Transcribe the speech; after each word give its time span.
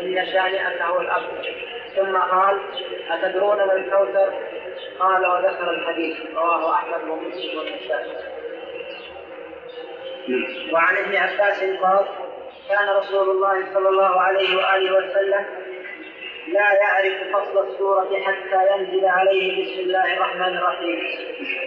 إن 0.00 0.26
شانئك 0.32 0.82
هو 0.82 1.00
الأبتر 1.00 1.54
ثم 1.96 2.16
قال 2.16 2.60
أتدرون 3.10 3.56
ما 3.56 3.72
الكوثر؟ 3.72 4.32
قال 4.98 5.26
وذكر 5.26 5.70
الحديث. 5.70 6.16
رواه 6.36 6.74
أحمد 6.74 7.08
ومسلم 7.08 7.58
والنسائي. 7.58 8.34
وعن 10.72 10.96
ابن 10.96 11.16
عباس 11.16 11.62
قال 11.62 12.06
كان 12.68 12.88
رسول 12.96 13.30
الله 13.30 13.74
صلى 13.74 13.88
الله 13.88 14.20
عليه 14.20 14.56
وآله 14.56 14.96
وسلم 14.96 15.44
لا 16.48 16.72
يعرف 16.72 17.14
فصل 17.32 17.68
السورة 17.68 18.20
حتى 18.20 18.58
ينزل 18.76 19.06
عليه 19.06 19.64
بسم 19.64 19.80
الله 19.80 20.14
الرحمن 20.16 20.56
الرحيم. 20.56 20.98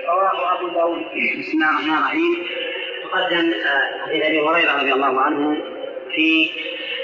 رواه 0.09 0.57
أبو 0.57 0.67
داود. 0.67 0.99
بسم 1.39 1.51
الله 1.53 1.69
الرحمن 1.69 1.97
الرحيم. 1.97 2.47
تقدم 3.03 3.53
آه، 3.53 4.05
حديث 4.05 4.25
أبي 4.25 4.39
هريرة 4.41 4.79
رضي 4.79 4.93
الله 4.93 5.21
عنه 5.21 5.57
في 6.15 6.49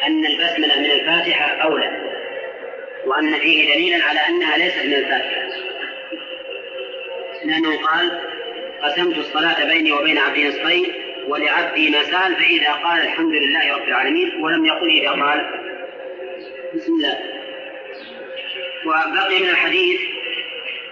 أن 0.07 0.25
البسملة 0.25 0.79
من 0.79 0.91
الفاتحة 0.91 1.45
أولى 1.45 2.13
وأن 3.05 3.39
فيه 3.39 3.73
دليلا 3.73 4.05
على 4.05 4.19
أنها 4.19 4.57
ليست 4.57 4.85
من 4.85 4.93
الفاتحة. 4.93 5.43
لأنه 7.45 7.77
قال 7.77 8.19
قسمت 8.83 9.17
الصلاة 9.17 9.65
بيني 9.65 9.91
وبين 9.91 10.17
عبدي 10.17 10.47
نصفين 10.47 10.85
ولعبدي 11.27 11.89
ما 11.89 12.03
سال 12.03 12.35
فإذا 12.35 12.71
قال 12.71 13.01
الحمد 13.01 13.33
لله 13.33 13.75
رب 13.75 13.87
العالمين 13.87 14.43
ولم 14.43 14.65
يقل 14.65 14.89
إذا 14.89 15.09
قال 15.09 15.59
بسم 16.75 16.93
الله 16.93 17.19
وبقي 18.85 19.39
من 19.39 19.49
الحديث 19.49 20.01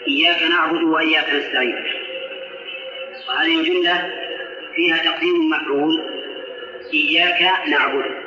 إياك 0.07 0.43
نعبد 0.43 0.83
وإياك 0.83 1.33
نستعين 1.33 1.85
وهذه 3.29 3.59
الجملة 3.59 4.11
فيها 4.75 4.97
تقديم 4.97 5.49
مفعول 5.49 6.01
إياك 6.93 7.67
نعبد 7.67 8.20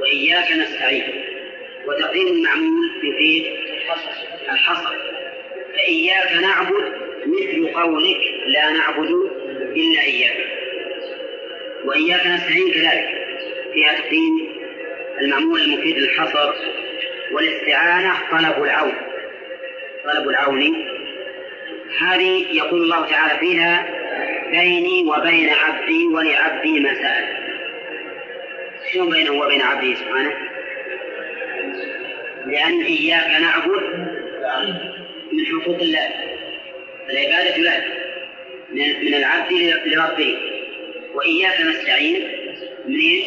وإياك 0.00 0.52
نستعين. 0.52 1.24
وتقديم 1.86 2.28
المعمول 2.28 2.90
يفيد 3.02 3.46
الحصر. 4.52 4.96
فإياك 5.74 6.32
نعبد 6.42 6.92
مثل 7.26 7.74
قولك 7.74 8.20
لا 8.46 8.70
نعبد 8.70 9.10
إلا 9.76 10.02
إياك. 10.02 10.46
وإياك 11.84 12.26
نستعين 12.26 12.72
كذلك. 12.72 13.08
فيها 13.72 13.92
تقديم 13.92 14.48
المعمول 15.20 15.60
المفيد 15.60 15.98
للحصر 15.98 16.52
والاستعانة 17.32 18.14
طلب 18.30 18.64
العون. 18.64 18.94
طلب 20.04 20.28
العون. 20.28 20.86
هذه 22.00 22.46
يقول 22.52 22.82
الله 22.82 23.06
تعالى 23.06 23.38
فيها 23.38 23.86
بيني 24.50 25.02
وبين 25.10 25.48
عبدي 25.48 26.06
ولعبدي 26.06 26.80
ما 26.80 26.94
شنو 28.94 29.10
بينه 29.10 29.32
وبين 29.32 29.62
عبده 29.62 29.94
سبحانه. 29.94 30.34
لأن 32.46 32.82
إياك 32.82 33.40
نعبد 33.40 33.82
من 35.32 35.46
حقوق 35.46 35.80
الله 35.80 36.10
العبادة 37.10 37.56
له 37.56 37.84
من 39.02 39.14
العبد 39.14 39.52
لربه. 39.86 40.38
وإياك 41.14 41.60
نستعين 41.60 42.28
من 42.86 43.22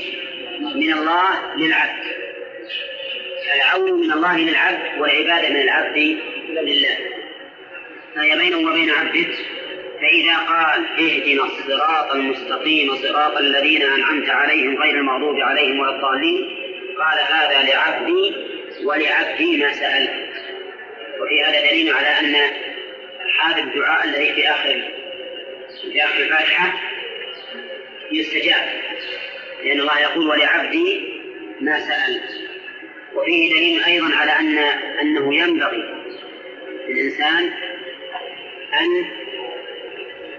من 0.76 0.94
الله 0.94 1.56
للعبد. 1.56 2.04
العون 3.56 3.94
من 4.02 4.12
الله 4.12 4.38
للعبد 4.38 5.02
والعبادة 5.02 5.50
من 5.50 5.62
العبد 5.62 6.18
لله. 6.50 6.98
فهي 8.16 8.38
بينه 8.38 8.58
وبين 8.72 8.90
عبده 8.90 9.26
فإذا 10.02 10.38
قال 10.38 10.86
اهدنا 11.00 11.44
الصراط 11.44 12.12
المستقيم 12.12 12.96
صراط 12.96 13.38
الذين 13.38 13.82
أنعمت 13.82 14.30
عليهم 14.30 14.82
غير 14.82 14.96
المغضوب 14.96 15.40
عليهم 15.40 15.80
ولا 15.80 15.96
الضالين 15.96 16.50
قال 16.98 17.20
هذا 17.20 17.70
لعبدي 17.70 18.36
ولعبدي 18.84 19.58
ما 19.58 19.74
سأل 19.74 20.28
وفي 21.22 21.44
هذا 21.44 21.70
دليل 21.70 21.94
على 21.94 22.08
أن 22.08 22.36
هذا 23.42 23.64
الدعاء 23.64 24.06
الذي 24.06 24.34
في 24.34 24.50
آخر 24.50 24.82
في 25.92 26.04
آخر 26.04 26.20
الفاتحة 26.20 26.74
يستجاب 28.12 28.82
لأن 29.64 29.80
الله 29.80 30.00
يقول 30.00 30.28
ولعبدي 30.28 31.22
ما 31.62 31.80
سأل 31.80 32.22
وفيه 33.16 33.50
دليل 33.56 33.84
أيضا 33.84 34.16
على 34.16 34.32
أن 34.32 34.58
أنه 35.02 35.36
ينبغي 35.36 35.84
للإنسان 36.90 37.54
أن 38.74 39.06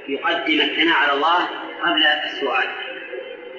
يقدم 0.09 0.61
الثناء 0.61 0.97
على 0.97 1.13
الله 1.13 1.49
قبل 1.83 2.03
السؤال. 2.07 2.69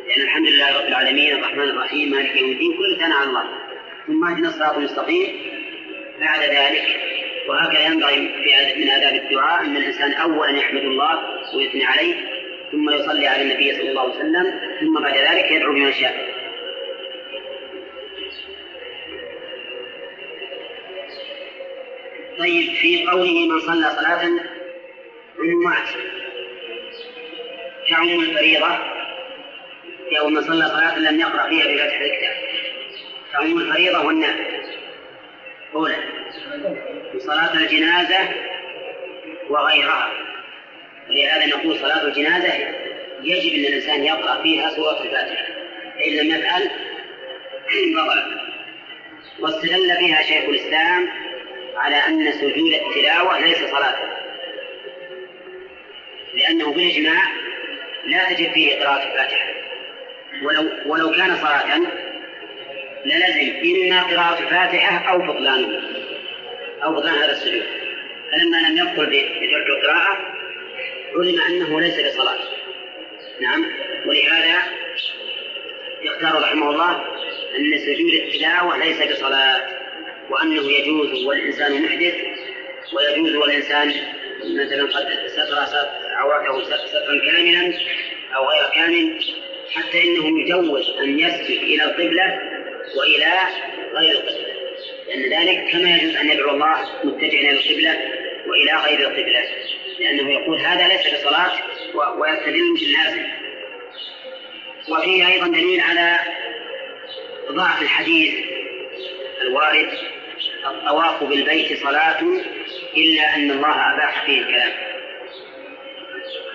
لأن 0.07 0.21
الحمد 0.21 0.47
لله 0.47 0.79
رب 0.79 0.87
العالمين 0.87 1.37
الرحمن 1.37 1.69
الرحيم 1.69 2.11
مالك 2.11 2.35
يوم 2.35 2.51
الدين 2.51 2.77
كل 2.77 2.97
ثناء 2.97 3.17
على 3.17 3.29
الله. 3.29 3.43
ثم 4.07 4.23
اهدنا 4.25 4.47
الصراط 4.49 4.77
المستقيم. 4.77 5.59
بعد 6.19 6.39
ذلك 6.39 6.99
وهكذا 7.49 7.85
ينبغي 7.85 8.15
في 8.15 8.83
من 8.83 8.89
آداب 8.89 9.15
الدعاء 9.15 9.65
أن 9.65 9.77
الإنسان 9.77 10.13
أولا 10.13 10.57
يحمد 10.57 10.81
الله 10.81 11.19
ويثني 11.55 11.85
عليه 11.85 12.15
ثم 12.71 12.89
يصلي 12.89 13.27
على 13.27 13.41
النبي 13.41 13.73
صلى 13.73 13.89
الله 13.89 14.01
عليه 14.01 14.15
وسلم 14.15 14.59
ثم 14.79 15.01
بعد 15.01 15.17
ذلك 15.17 15.51
يدعو 15.51 15.73
بما 15.73 15.91
شاء. 15.91 16.39
طيب 22.39 22.73
في 22.73 23.07
قوله 23.07 23.47
من 23.47 23.59
صلى 23.59 23.89
صلاة 23.89 24.29
عمومات 25.39 25.87
كعموم 27.89 28.23
الفريضة. 28.23 28.77
أو 30.19 30.29
من 30.29 30.41
صلى 30.41 30.69
صلاة 30.69 30.99
لم 30.99 31.19
يقرأ 31.19 31.49
فيها 31.49 31.65
بفتح 31.65 32.01
الكتاب. 32.01 32.35
كعموم 33.31 33.61
الفريضة 33.61 34.05
والنافلة 34.05 34.63
أولى. 35.75 35.95
صلاة 37.17 37.53
الجنازة 37.53 38.29
وغيرها. 39.49 40.11
ولهذا 41.09 41.45
نقول 41.45 41.79
صلاة 41.79 42.03
الجنازة 42.03 42.53
يجب 43.23 43.53
أن 43.53 43.65
الإنسان 43.65 44.03
يقرأ 44.03 44.41
فيها 44.41 44.69
سورة 44.69 45.01
الفاتحة. 45.01 45.45
فإن 45.95 46.13
لم 46.13 46.35
يفعل 46.35 46.69
بطل 47.95 48.39
واستدل 49.39 49.97
فيها 49.97 50.21
شيخ 50.21 50.49
الإسلام 50.49 51.09
على 51.75 51.95
أن 51.95 52.31
سجود 52.31 52.73
التلاوة 52.73 53.39
ليس 53.39 53.57
صلاة. 53.57 53.97
لأنه 56.33 56.73
بالإجماع 56.73 57.38
لا 58.09 58.33
تجب 58.33 58.51
فيه 58.51 58.79
قراءة 58.79 59.11
الفاتحة. 59.11 59.53
ولو 60.43 60.69
ولو 60.85 61.11
كان 61.11 61.37
صلاة 61.37 61.77
للزم. 63.05 63.53
إما 63.63 64.01
قراءة 64.01 64.43
الفاتحة 64.43 65.11
أو 65.11 65.17
بطلانه 65.17 65.81
أو 66.83 66.93
بطلان 66.93 67.15
هذا 67.15 67.31
السجود. 67.31 67.63
فلما 68.31 68.57
لم 68.57 68.77
يبطل 68.77 69.05
بترك 69.05 69.67
القراءة 69.67 70.17
علم 71.15 71.41
أنه 71.41 71.81
ليس 71.81 72.13
بصلاة. 72.13 72.39
نعم. 73.41 73.65
ولهذا 74.05 74.61
يختار 76.01 76.41
رحمه 76.41 76.69
الله 76.69 76.91
أن 77.55 77.77
سجود 77.77 78.13
التلاوة 78.13 78.77
ليس 78.77 79.11
بصلاة 79.11 79.67
وأنه 80.29 80.71
يجوز 80.71 81.25
والإنسان 81.25 81.81
محدث 81.81 82.15
ويجوز 82.93 83.35
والإنسان 83.35 83.93
مثلا 84.43 84.83
قد 84.83 85.27
ستر 85.27 85.65
عورته 86.19 86.63
سترا 86.63 87.19
كاملا 87.25 87.73
أو 88.35 88.49
غير 88.49 88.69
كامل 88.75 89.23
حتى 89.71 90.03
إنه 90.03 90.41
يجوز 90.41 90.89
أن 90.89 91.19
يسجد 91.19 91.63
إلى 91.63 91.83
القبلة 91.83 92.39
وإلى 92.97 93.33
غير 93.93 94.11
القبلة. 94.11 94.59
لأن 95.07 95.21
ذلك 95.21 95.71
كما 95.71 95.97
يجوز 95.97 96.15
أن 96.15 96.29
يدعو 96.29 96.49
الله 96.49 96.89
متجها 97.03 97.39
إلى 97.39 97.51
القبلة 97.51 97.99
وإلى 98.47 98.73
غير 98.73 98.99
القبلة. 98.99 99.43
لأنه 99.99 100.31
يقول 100.31 100.59
هذا 100.59 100.87
ليس 100.87 101.07
بصلاة 101.13 101.51
ويستدل 102.17 102.73
باللازم 102.79 103.23
وفيه 104.89 105.27
أيضا 105.27 105.47
دليل 105.47 105.81
على 105.81 106.19
ضعف 107.51 107.81
الحديث 107.81 108.33
الوارد 109.41 109.89
الطواف 110.65 111.23
بالبيت 111.23 111.83
صلاة 111.83 112.21
إلا 112.97 113.35
أن 113.35 113.51
الله 113.51 113.93
أباح 113.93 114.25
فيه 114.25 114.41
الكلام. 114.41 114.88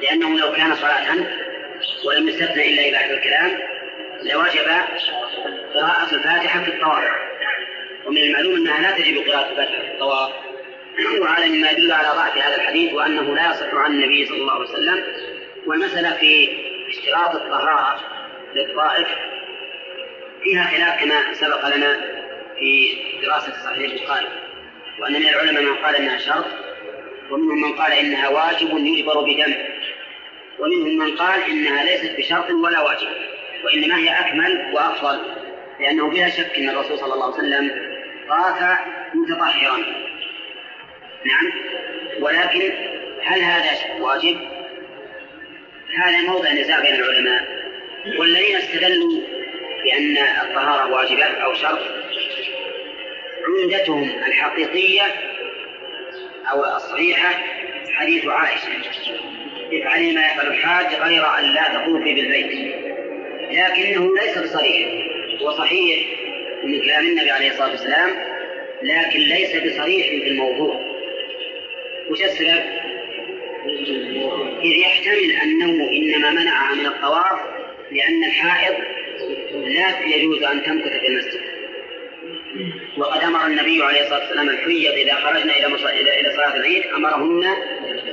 لأنه 0.04 0.38
لو 0.38 0.52
كان 0.52 0.74
صلاة 0.74 1.14
ولم 2.04 2.28
يستثنى 2.28 2.68
إلا 2.68 2.88
إباحة 2.88 3.10
الكلام 3.10 3.58
لوجب 4.22 4.68
قراءة 5.74 6.14
الفاتحة 6.14 6.64
في 6.64 6.70
الطواف. 6.70 7.04
ومن 8.06 8.18
المعلوم 8.18 8.54
أنها 8.54 8.82
لا 8.82 8.98
تجب 8.98 9.16
قراءة 9.28 9.50
الفاتحة 9.50 9.80
في 9.80 9.90
الطواف. 9.90 10.30
وهذا 11.20 11.46
مما 11.46 11.70
يدل 11.70 11.92
على 11.92 12.08
ضعف 12.08 12.38
هذا 12.38 12.56
الحديث 12.56 12.92
وأنه 12.92 13.34
لا 13.34 13.50
يصح 13.50 13.74
عن 13.74 13.90
النبي 13.90 14.26
صلى 14.26 14.36
الله 14.36 14.52
عليه 14.52 14.64
وسلم. 14.64 15.04
والمسألة 15.66 16.10
في 16.16 16.48
اشتراط 16.88 17.34
الطهارة 17.34 18.00
للطائف 18.54 19.08
فيها 20.42 20.64
خلاف 20.64 21.04
كما 21.04 21.34
سبق 21.34 21.76
لنا 21.76 22.00
في 22.58 22.96
دراسة 23.22 23.52
صحيح 23.64 23.92
البخاري. 23.92 24.28
وأن 25.00 25.12
من 25.12 25.28
العلماء 25.28 25.62
من 25.62 25.74
قال 25.74 25.96
إنها 25.96 26.18
شرط 26.18 26.44
ومنهم 27.30 27.62
من 27.62 27.72
قال 27.72 27.92
إنها 27.92 28.28
واجب 28.28 28.78
يجبر 28.78 29.20
بدم 29.20 29.54
ومنهم 30.58 30.98
من 30.98 31.16
قال 31.16 31.44
إنها 31.50 31.84
ليست 31.84 32.18
بشرط 32.18 32.50
ولا 32.50 32.80
واجب 32.80 33.08
وإنما 33.64 33.98
هي 33.98 34.20
أكمل 34.20 34.74
وأفضل 34.74 35.20
لأنه 35.80 36.10
بلا 36.10 36.30
شك 36.30 36.58
أن 36.58 36.68
الرسول 36.68 36.98
صلى 36.98 37.14
الله 37.14 37.24
عليه 37.24 37.34
وسلم 37.34 37.94
طاف 38.28 38.78
متطهرا. 39.14 39.76
نعم. 41.24 41.52
ولكن 42.20 42.72
هل 43.22 43.40
هذا 43.40 43.70
واجب؟ 44.00 44.38
هذا 45.96 46.22
موضع 46.22 46.52
نزاع 46.52 46.80
بين 46.80 46.94
العلماء. 46.94 47.64
والذين 48.18 48.56
استدلوا 48.56 49.20
بأن 49.84 50.16
الطهارة 50.18 50.92
واجبة 50.92 51.24
أو 51.24 51.54
شرط 51.54 51.80
عمدتهم 53.46 54.10
الحقيقية 54.26 55.02
أو 56.52 56.76
الصحيحة 56.76 57.42
حديث 57.92 58.26
عائشة. 58.26 58.68
افعلي 59.82 60.12
ما 60.12 60.26
يفعل 60.26 60.46
الحاج 60.46 60.94
غير 60.94 61.38
أن 61.38 61.44
لا 61.44 61.62
تطوفي 61.74 62.14
بالبيت. 62.14 62.74
لكنه 63.50 64.14
ليس 64.16 64.38
بصريح. 64.38 64.88
هو 65.42 65.50
صحيح 65.50 66.06
من 66.64 66.80
كلام 66.80 67.06
النبي 67.06 67.30
عليه 67.30 67.50
الصلاة 67.50 67.70
والسلام 67.70 68.10
لكن 68.82 69.20
ليس 69.20 69.56
بصريح 69.56 70.06
في 70.06 70.28
الموضوع. 70.28 70.80
وش 72.10 72.22
السبب؟ 72.22 72.62
إذ 74.62 74.76
يحتمل 74.76 75.30
أنه 75.42 75.90
إنما 75.90 76.30
منعها 76.30 76.74
من 76.74 76.86
الطواف 76.86 77.40
لأن 77.90 78.24
الحائض 78.24 78.74
لا 79.54 80.16
يجوز 80.16 80.42
أن 80.42 80.62
تمكث 80.62 81.00
في 81.00 81.06
المسجد. 81.06 81.40
وقد 82.96 83.22
أمر 83.22 83.46
النبي 83.46 83.82
عليه 83.82 84.00
الصلاة 84.00 84.18
والسلام 84.18 84.48
الحيض 84.48 84.92
إذا 84.92 85.14
خرجنا 85.14 85.56
إلى 85.56 86.20
إلى 86.20 86.32
صلاة 86.32 86.56
العيد 86.56 86.86
أمرهن 86.86 87.54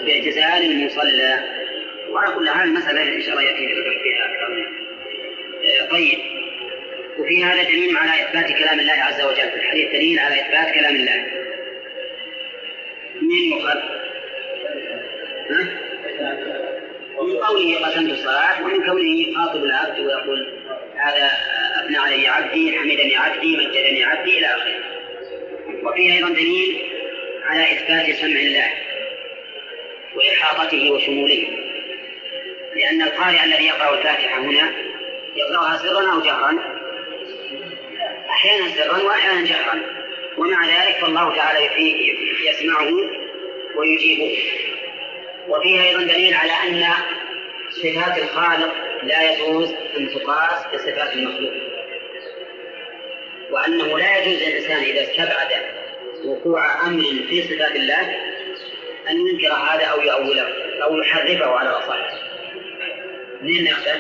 باعتزال 0.06 0.72
المصلى 0.72 1.40
وعلى 2.10 2.36
كل 2.36 2.50
حال 2.50 2.70
المسألة 2.70 3.16
إن 3.16 3.22
شاء 3.22 3.32
الله 3.32 3.44
يأتي 3.44 3.68
فيها 4.04 4.26
أكثر 4.26 4.68
آه، 5.64 5.90
طيب. 5.92 6.20
وفي 7.18 7.44
هذا 7.44 7.64
دليل 7.64 7.98
على 7.98 8.12
إثبات 8.12 8.58
كلام 8.58 8.80
الله 8.80 8.94
عز 8.94 9.22
وجل. 9.22 9.50
في 9.52 9.56
الحديث 9.56 9.92
دليل 9.92 10.20
على 10.20 10.42
إثبات 10.42 10.74
كلام 10.74 10.96
الله. 10.96 11.26
من 13.22 13.32
يؤخذ؟ 13.52 13.80
ومن 17.18 17.38
قوله 17.38 17.86
قسمت 17.86 18.12
الصلاة 18.12 18.64
ومن 18.64 18.86
كونه 18.86 19.30
يخاطب 19.30 19.64
العبد 19.64 20.00
ويقول 20.00 20.54
هذا 20.96 21.32
أثنى 21.84 21.98
علي 21.98 22.28
عبدي 22.28 22.78
حمدني 22.78 23.18
عبدي 23.18 23.58
مجدني 23.58 24.04
عبدي 24.04 24.38
إلى 24.38 24.46
آخره. 24.46 24.80
وفيه 25.84 26.14
أيضا 26.14 26.30
دليل 26.30 26.82
على 27.44 27.64
إثبات 27.64 28.16
سمع 28.16 28.40
الله. 28.40 28.91
وإحاطته 30.16 30.92
وشموله. 30.92 31.48
لأن 32.76 33.02
القارئ 33.02 33.44
الذي 33.44 33.66
يقرأ 33.66 33.98
الفاتحة 33.98 34.40
هنا 34.40 34.72
يقرأها 35.36 35.78
سرا 35.78 36.14
أو 36.14 36.22
جهرا؟ 36.22 36.60
أحيانا 38.30 38.70
سرا 38.76 39.04
وأحيانا 39.04 39.46
جهرا. 39.46 39.82
ومع 40.38 40.66
ذلك 40.66 40.96
فالله 40.96 41.36
تعالى 41.36 41.70
يسمعه 42.50 42.92
ويجيبه. 43.76 44.38
وفيه 45.48 45.84
أيضا 45.84 46.04
دليل 46.04 46.34
على 46.34 46.52
أن 46.52 46.86
صفات 47.70 48.18
الخالق 48.18 48.74
لا 49.04 49.32
يجوز 49.32 49.74
أن 49.98 50.10
تقاس 50.10 50.66
بصفات 50.74 51.14
المخلوق. 51.14 51.54
وأنه 53.52 54.00
لا 54.00 54.18
يجوز 54.18 54.44
للإنسان 54.44 54.84
إذا 54.84 55.04
استبعد 55.04 55.48
وقوع 56.26 56.88
أمر 56.88 57.02
في 57.02 57.42
صفات 57.42 57.76
الله 57.76 58.31
أن 59.12 59.28
ينكر 59.28 59.54
هذا 59.54 59.86
أو 59.86 60.02
يؤوله 60.02 60.48
أو 60.84 60.98
يحرفه 60.98 61.46
على 61.46 61.70
الأصح 61.70 61.98
منين 63.42 63.64
نأخذ؟ 63.64 64.00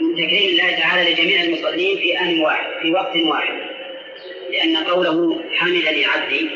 من 0.00 0.14
تكريم 0.14 0.50
الله 0.50 0.78
تعالى 0.80 1.12
لجميع 1.12 1.42
المصلين 1.42 1.98
في 1.98 2.20
آن 2.20 2.40
واحد 2.40 2.66
في 2.82 2.92
وقت 2.92 3.16
واحد 3.16 3.54
لأن 4.50 4.76
قوله 4.76 5.44
حمدني 5.52 6.06
عبدي 6.06 6.50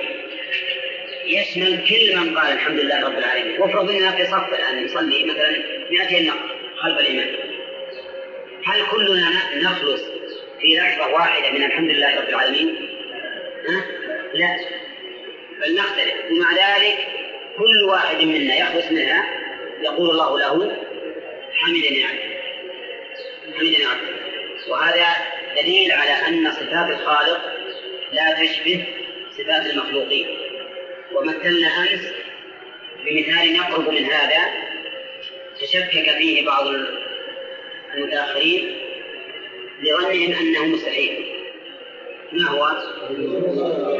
يشمل 1.27 1.85
كل 1.89 2.17
من 2.17 2.39
قال 2.39 2.53
الحمد 2.53 2.81
لله 2.81 3.07
رب 3.07 3.19
العالمين 3.19 3.61
وافرض 3.61 3.91
إننا 3.91 4.11
في 4.11 4.27
صف 4.27 4.49
الآن 4.49 4.85
نصلي 4.85 5.25
مثلا 5.25 5.51
200 5.91 6.21
نفر 6.23 6.57
خلف 6.77 6.99
الامام 6.99 7.35
هل 8.65 8.87
كلنا 8.91 9.31
نخلص 9.57 10.03
في 10.61 10.77
لحظة 10.77 11.13
واحدة 11.13 11.51
من 11.51 11.65
الحمد 11.65 11.91
لله 11.91 12.21
رب 12.21 12.29
العالمين؟ 12.29 12.89
ها؟ 13.69 13.98
لا. 14.35 14.59
بل 15.61 15.75
نختلف. 15.75 16.15
ومع 16.31 16.53
ذلك 16.53 16.99
كل 17.59 17.83
واحد 17.83 18.17
منا 18.17 18.57
يخلص 18.57 18.93
منها. 18.93 19.25
يقول 19.83 20.11
الله 20.11 20.39
له 20.39 20.77
حمدني 21.53 22.05
عبدي 22.05 22.39
حمدني 23.59 23.85
عبدي 23.85 24.13
وهذا 24.69 25.07
دليل 25.57 25.93
على 25.93 26.11
أن 26.29 26.53
صفات 26.53 26.91
الخالق 26.91 27.41
لا 28.13 28.33
تشبه 28.43 28.85
صفات 29.39 29.67
المخلوقين. 29.67 30.39
ومثلنا 31.13 31.69
أمس 31.69 32.13
بمثال 33.05 33.57
يقرب 33.57 33.89
من 33.89 34.05
هذا 34.05 34.53
تشكك 35.61 36.17
فيه 36.19 36.47
بعض 36.47 36.67
المتأخرين 37.95 38.77
لظنهم 39.83 40.33
أنه 40.33 40.65
مستحيل. 40.67 41.28
ما 42.33 42.51
هو؟ 42.51 42.67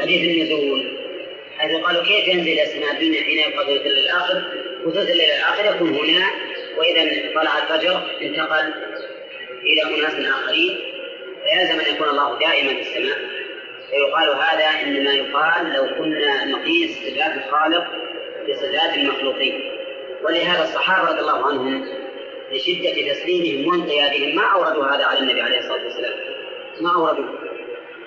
حديث 0.01 0.21
النزول 0.21 0.99
حيث 1.57 1.71
قالوا 1.83 2.03
كيف 2.03 2.27
ينزل 2.27 2.59
السماء 2.59 2.91
الدنيا 2.91 3.21
حين 3.21 3.39
يبقى 3.39 3.65
ثلث 3.65 3.85
الليل 3.85 4.03
الآخر؟ 4.05 4.43
وثلث 4.85 5.09
الليل 5.09 5.29
الآخر 5.29 5.75
يكون 5.75 5.89
هنا 5.95 6.25
وإذا 6.77 7.31
طلع 7.35 7.57
الفجر 7.57 8.01
انتقل 8.21 8.73
إلى 9.63 9.83
أناس 9.83 10.13
آخرين 10.13 10.79
فيلزم 11.43 11.79
أن 11.79 11.95
يكون 11.95 12.09
الله 12.09 12.39
دائما 12.39 12.73
في 12.73 12.81
السماء. 12.81 13.17
فيقال 13.89 14.29
هذا 14.29 14.81
إنما 14.83 15.13
يقال 15.13 15.73
لو 15.73 15.95
كنا 15.97 16.45
نقيس 16.45 16.97
صفات 16.97 17.37
الخالق 17.37 17.87
بصفات 18.49 18.97
المخلوقين. 18.97 19.71
ولهذا 20.23 20.63
الصحابة 20.63 21.09
رضي 21.09 21.19
الله 21.19 21.47
عنهم 21.47 21.85
لشدة 22.51 23.13
تسليمهم 23.13 23.67
وانقيادهم 23.67 24.35
ما 24.35 24.43
أوردوا 24.43 24.85
هذا 24.85 25.05
على 25.05 25.19
النبي 25.19 25.41
عليه 25.41 25.59
الصلاة 25.59 25.83
والسلام. 25.83 26.13
ما 26.81 26.95
أوردوا. 26.95 27.38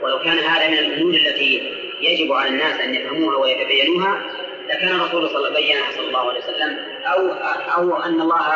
ولو 0.02 0.18
كان 0.18 0.38
هذا 0.38 0.68
من 0.68 0.78
الأمور 0.78 1.14
التي 1.14 1.72
يجب 2.00 2.32
على 2.32 2.48
الناس 2.48 2.80
أن 2.80 2.94
يفهموها 2.94 3.36
ويتبينوها 3.36 4.22
لكان 4.68 4.88
الرسول 4.88 5.28
صلى 5.30 5.48
الله 5.48 5.90
صلى 5.96 6.06
الله 6.06 6.30
عليه 6.30 6.40
وسلم 6.40 6.78
أو 7.04 7.32
أو 7.76 8.02
أن 8.02 8.20
الله 8.20 8.52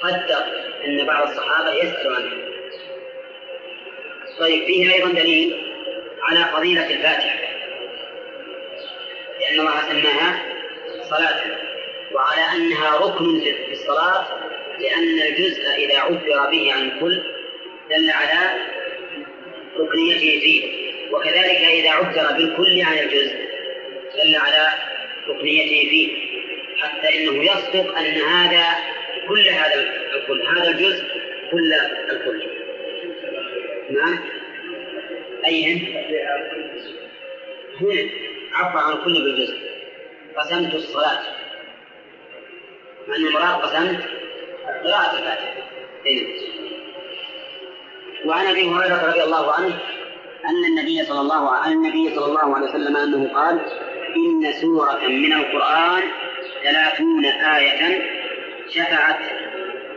قدر 0.00 0.44
أن 0.84 1.06
بعض 1.06 1.28
الصحابة 1.28 1.72
يسأل 1.72 2.14
عنه. 2.14 2.30
طيب 4.38 4.64
فيه 4.64 4.94
أيضا 4.94 5.08
دليل 5.12 5.74
على 6.22 6.44
فضيلة 6.52 6.90
الفاتحة 6.90 7.38
لأن 9.40 9.60
الله 9.60 9.80
سماها 9.88 10.42
صلاة 11.02 11.40
وعلى 12.12 12.56
أنها 12.56 12.96
ركن 12.96 13.40
في 13.40 13.72
الصلاة 13.72 14.26
لأن 14.80 15.20
الجزء 15.28 15.62
إذا 15.76 15.98
عبر 15.98 16.50
به 16.50 16.72
عن 16.72 16.82
الكل 16.82 17.22
دل 17.90 18.10
على 18.10 18.69
ركنيته 19.80 20.40
فيه 20.40 20.90
وكذلك 21.12 21.60
إذا 21.60 21.90
عبر 21.90 22.36
بالكل 22.36 22.82
عن 22.82 22.98
الجزء 22.98 23.36
دل 24.14 24.36
على 24.36 24.68
ركنيته 25.28 25.90
فيه 25.90 26.30
حتى 26.76 27.18
إنه 27.18 27.44
يصدق 27.44 27.98
أن 27.98 28.20
هذا 28.20 28.66
كل 29.28 29.48
هذا 29.48 29.74
الكل 30.14 30.42
هذا 30.42 30.68
الجزء 30.68 31.04
كل 31.50 31.72
الكل. 32.10 32.42
نعم. 33.90 34.18
أيهن؟ 35.46 35.78
هنا 37.80 38.10
عبر 38.52 38.78
عن 38.78 39.04
كل 39.04 39.22
بالجزء. 39.22 39.58
قسمت 40.36 40.74
الصلاة. 40.74 41.20
مع 43.08 43.16
أن 43.16 43.26
المراد 43.26 43.60
قسمت 43.62 44.04
قراءة 44.84 45.18
الفاتحة. 45.18 45.54
هنا 46.06 46.59
وعن 48.24 48.46
أبي 48.46 48.68
هريرة 48.68 49.06
رضي 49.06 49.22
الله 49.22 49.52
عنه 49.52 49.78
أن 50.44 50.64
النبي 50.70 51.04
صلى 51.04 51.20
الله 51.20 51.50
عن 51.50 51.72
النبي 51.72 52.14
صلى 52.14 52.26
الله 52.26 52.56
عليه 52.56 52.66
وسلم 52.66 52.96
أنه 52.96 53.34
قال 53.34 53.60
إن 54.16 54.52
سورة 54.60 55.00
من 55.08 55.32
القرآن 55.32 56.02
ثلاثون 56.62 57.24
آية 57.24 58.02
شفعت. 58.68 59.18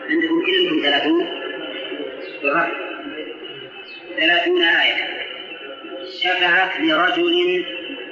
عندكم 0.09 0.41
كلكم 0.45 0.81
ثلاثون؟ 0.83 1.27
ثلاثون 4.19 4.63
آية 4.63 5.27
شفعت 6.21 6.79
لرجل 6.79 7.65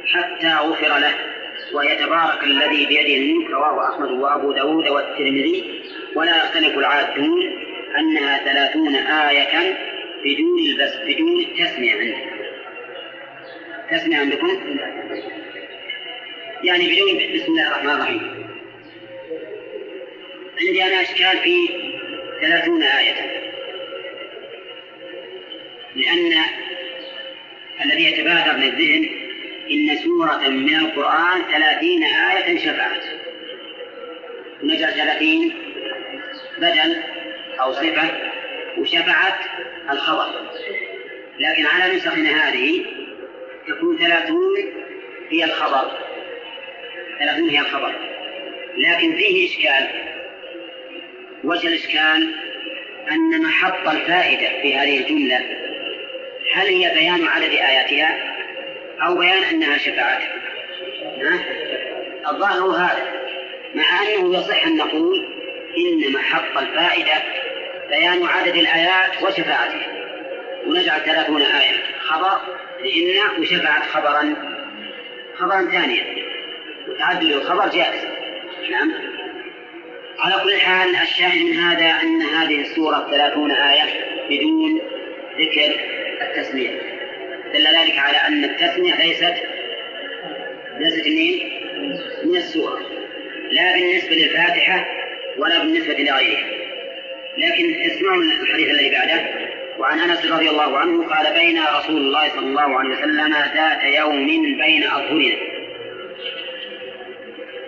حتى 0.06 0.53
غفر 0.53 1.00
له 1.00 1.13
وهي 1.74 1.96
تبارك 1.96 2.44
الذي 2.44 2.86
بيده 2.86 3.15
الملك 3.15 3.51
رواه 3.51 3.89
أحمد 3.89 4.12
وأبو 4.12 4.51
داود 4.51 4.88
والترمذي. 4.88 5.82
ولا 6.15 6.38
يختلف 6.38 6.77
العادون 6.77 7.41
أنها 7.98 8.38
ثلاثون 8.38 8.96
آية 8.96 9.90
بدون 10.25 10.60
البس 10.60 10.96
بدون 10.96 11.40
التسمية 11.42 11.92
عندكم. 11.92 12.30
تسمية 13.92 14.18
عندكم؟ 14.18 14.60
يعني 16.63 16.88
بدون 16.88 17.36
بسم 17.36 17.51
الله 17.51 17.68
الرحمن 17.68 17.90
الرحيم. 17.90 18.48
عندي 20.60 20.84
أنا 20.84 21.01
إشكال 21.01 21.38
في 21.38 21.68
ثلاثون 22.42 22.84
آية. 22.84 23.42
لأن 25.96 26.44
الذي 27.86 28.06
يتبادر 28.06 28.58
للذهن 28.58 29.10
إن 29.72 29.98
سورة 29.98 30.50
من 30.50 30.75
القرآن 30.75 31.42
ثلاثين 31.51 32.04
آية 32.04 32.58
شفعت. 32.58 33.04
نجعل 34.63 34.94
ثلاثين 34.94 35.54
بدل 36.58 37.04
أو 37.62 37.74
صفة 37.74 38.31
وشفعت 38.78 39.40
الخبر. 39.90 40.28
لكن 41.40 41.66
على 41.66 41.96
نسخنا 41.96 42.50
هذه 42.50 42.86
تكون 43.68 43.98
ثلاثون 43.98 44.58
هي 45.30 45.44
الخبر. 45.44 45.92
ثلاثون 47.20 47.50
هي 47.50 47.60
الخبر. 47.60 47.94
لكن 48.78 49.16
فيه 49.16 49.50
إشكال. 49.50 49.88
وجه 51.44 51.68
الإشكال؟ 51.68 52.36
أن 53.12 53.42
محط 53.42 53.88
الفائدة 53.88 54.62
في 54.62 54.75
هذه 54.75 54.98
الجملة 54.98 55.38
هل 56.54 56.68
هي 56.68 56.94
بيان 56.94 57.28
عدد 57.28 57.50
آياتها 57.50 58.36
أو 59.06 59.18
بيان 59.18 59.44
أنها 59.44 59.78
شفعت؟ 59.78 60.22
الظاهر 62.30 62.70
هذا 62.70 63.22
مع 63.75 64.01
أنه 64.01 64.40
يصح 64.40 64.66
أن 64.66 64.78
نقول 64.78 65.25
إن 65.78 66.12
محط 66.13 66.58
الفائدة 66.58 67.13
بيان 67.91 68.25
عدد 68.25 68.55
الآيات 68.55 69.24
وشفاعتها 69.24 69.88
ونجعل 70.67 71.01
ثلاثون 71.01 71.41
آية 71.41 71.75
خبر 72.00 72.41
لإن 72.79 73.39
وشفعت 73.41 73.83
خبرا 73.83 74.36
خبرا 75.38 75.71
ثانيا 75.71 76.05
وتعدد 76.88 77.24
الخبر 77.24 77.67
جائز. 77.69 78.01
نعم. 78.71 78.93
على 80.19 80.43
كل 80.43 80.60
حال 80.60 80.95
الشاهد 80.95 81.41
من 81.41 81.53
هذا 81.53 81.89
أن 82.03 82.21
هذه 82.21 82.62
السورة 82.62 83.07
ثلاثون 83.12 83.51
آية 83.51 83.83
بدون 84.29 84.81
ذكر 85.39 85.79
التسمية. 86.21 86.81
دل 87.53 87.67
ذلك 87.67 87.98
على 87.98 88.17
أن 88.17 88.43
التسمية 88.43 88.95
ليست 88.95 89.36
ليست 90.77 91.07
من 92.24 92.38
السورة. 92.38 92.79
لا 93.51 93.74
بالنسبة 93.74 94.15
للفاتحة 94.15 94.86
ولا 95.38 95.60
بالنسبة 95.60 95.93
لغيرها. 95.93 96.61
لكن 97.38 97.82
اسمعوا 97.82 98.22
الحديث 98.22 98.70
الذي 98.70 98.90
بعده. 98.90 99.52
وعن 99.80 100.00
أنس 100.00 100.26
رضي 100.26 100.50
الله 100.50 100.78
عنه 100.78 101.08
قال 101.08 101.34
بين 101.34 101.62
رسول 101.64 101.98
الله 101.98 102.30
صلى 102.30 102.46
الله 102.46 102.80
عليه 102.80 102.90
وسلم 102.90 103.34
ذات 103.54 103.84
يوم 103.84 104.28
بين 104.58 104.84
أظهرنا. 104.84 105.36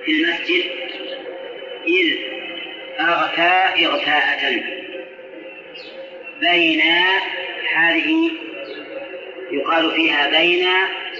في 0.05 0.12
المسجد 0.12 0.63
إذ 1.88 2.17
أغفى 3.00 3.86
إغفاءة 3.86 4.63
بين 6.39 6.82
هذه 7.75 8.32
يقال 9.51 9.91
فيها 9.91 10.29
بين 10.29 10.67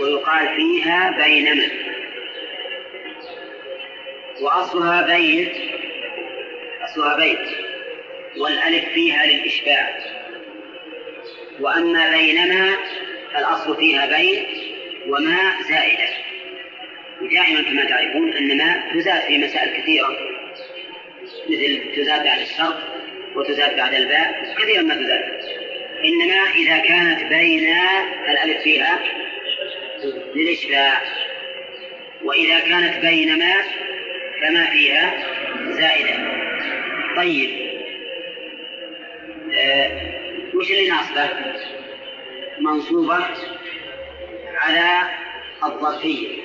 ويقال 0.02 0.56
فيها 0.56 1.24
بينما. 1.26 1.68
وأصلها 4.42 5.02
بين 5.16 5.50
أصلها 6.84 7.16
بيت. 7.16 7.73
والألف 8.38 8.90
فيها 8.94 9.26
للإشباع 9.26 10.00
وأما 11.60 12.12
بينما 12.12 12.76
فالأصل 13.34 13.78
فيها 13.78 14.06
بين 14.06 14.46
وما 15.08 15.54
زائدة 15.70 16.10
ودائما 17.22 17.62
كما 17.62 17.86
تعرفون 17.86 18.34
أن 18.34 18.58
ما 18.58 18.84
تزاد 18.94 19.22
في 19.22 19.38
مسائل 19.38 19.82
كثيرة. 19.82 20.18
مثل 21.50 21.96
تزاد 21.96 22.24
بعد 22.24 22.40
الشرط 22.40 22.76
وتزاد 23.36 23.76
بعد 23.78 23.94
الباء 23.94 24.56
كثيرا 24.58 24.82
ما 24.82 24.96
تزاد. 24.96 25.24
إنما 26.06 26.50
إذا 26.56 26.78
كانت 26.78 27.24
بين 27.24 27.76
الألف 28.30 28.62
فيها 28.64 29.00
للإشباع 30.36 31.02
وإذا 32.24 32.60
كانت 32.60 33.06
بينما 33.06 33.54
فما 34.42 34.66
فيها 34.66 35.14
زائدة 35.70 36.16
طيب. 37.16 37.63
وش 40.56 40.72
اللي 40.72 40.88
ناصبه؟ 40.88 41.30
منصوبة 42.60 43.20
على 44.56 45.10
الظرفية. 45.64 46.44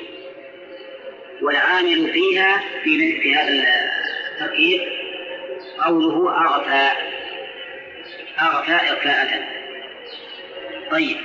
والعامل 1.42 2.12
فيها 2.12 2.62
في 2.84 3.20
في 3.20 3.34
هذا 3.34 3.64
التركيب 4.32 4.80
قوله 5.78 6.46
أغفى. 6.46 6.90
أغفى 8.40 8.72
إغفاءة. 8.72 9.44
طيب. 10.90 11.16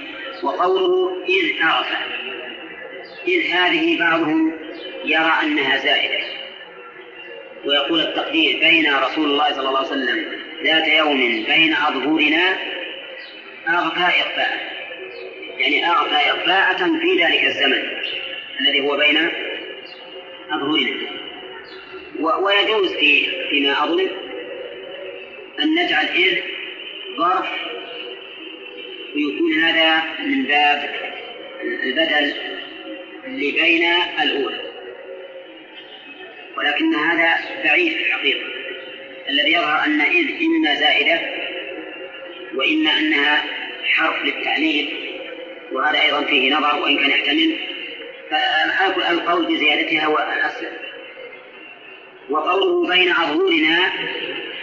وقوله 0.43 1.23
إذ 1.27 1.63
أغفى. 1.63 1.97
إذ 3.27 3.51
هذه 3.51 3.99
بعضهم 3.99 4.53
يرى 5.05 5.33
أنها 5.43 5.77
زائدة. 5.77 6.23
ويقول 7.65 7.99
التقدير 7.99 8.59
بين 8.59 8.95
رسول 8.95 9.25
الله 9.25 9.53
صلى 9.53 9.67
الله 9.67 9.79
عليه 9.79 9.87
وسلم 9.87 10.42
ذات 10.63 10.87
يوم 10.87 11.43
بين 11.43 11.73
أظهرنا 11.73 12.57
أغفى 13.69 13.99
إغفاء. 13.99 14.73
يعني 15.57 15.89
أغفى 15.89 16.15
إغفاءة 16.15 16.99
في 16.99 17.23
ذلك 17.23 17.43
الزمن 17.43 17.83
الذي 18.61 18.81
هو 18.81 18.97
بين 18.97 19.29
أظهرنا 20.51 21.09
ويجوز 22.19 22.93
في 22.93 23.27
فيما 23.49 23.83
أظن 23.83 24.09
أن 25.59 25.75
نجعل 25.75 26.05
إذ 26.05 26.37
ظرف 27.17 27.47
ويكون 29.15 29.53
هذا 29.53 30.03
من 30.19 30.43
باب 30.43 30.89
البدل 31.63 32.33
لبين 33.27 33.85
الأولى. 34.21 34.61
ولكن 36.57 36.95
هذا 36.95 37.37
بعيد 37.63 37.93
في 37.93 38.05
الحقيقة. 38.05 38.62
الذي 39.29 39.51
يظهر 39.51 39.85
أن 39.85 40.01
إذ 40.01 40.27
إما 40.45 40.75
زائدة 40.75 41.21
وإما 42.55 42.99
أنها 42.99 43.43
حرف 43.83 44.23
للتعليل 44.25 45.13
وهذا 45.71 46.01
أيضا 46.01 46.21
فيه 46.21 46.55
نظر 46.55 46.81
وإن 46.81 46.97
كان 46.97 47.09
يحتمل. 47.09 47.57
فالقول 48.29 49.45
بزيادتها 49.45 50.05
هو 50.05 50.17
الأصل. 50.17 50.65
وقوله 52.29 52.87
بين 52.87 53.11
أظهرنا 53.11 53.91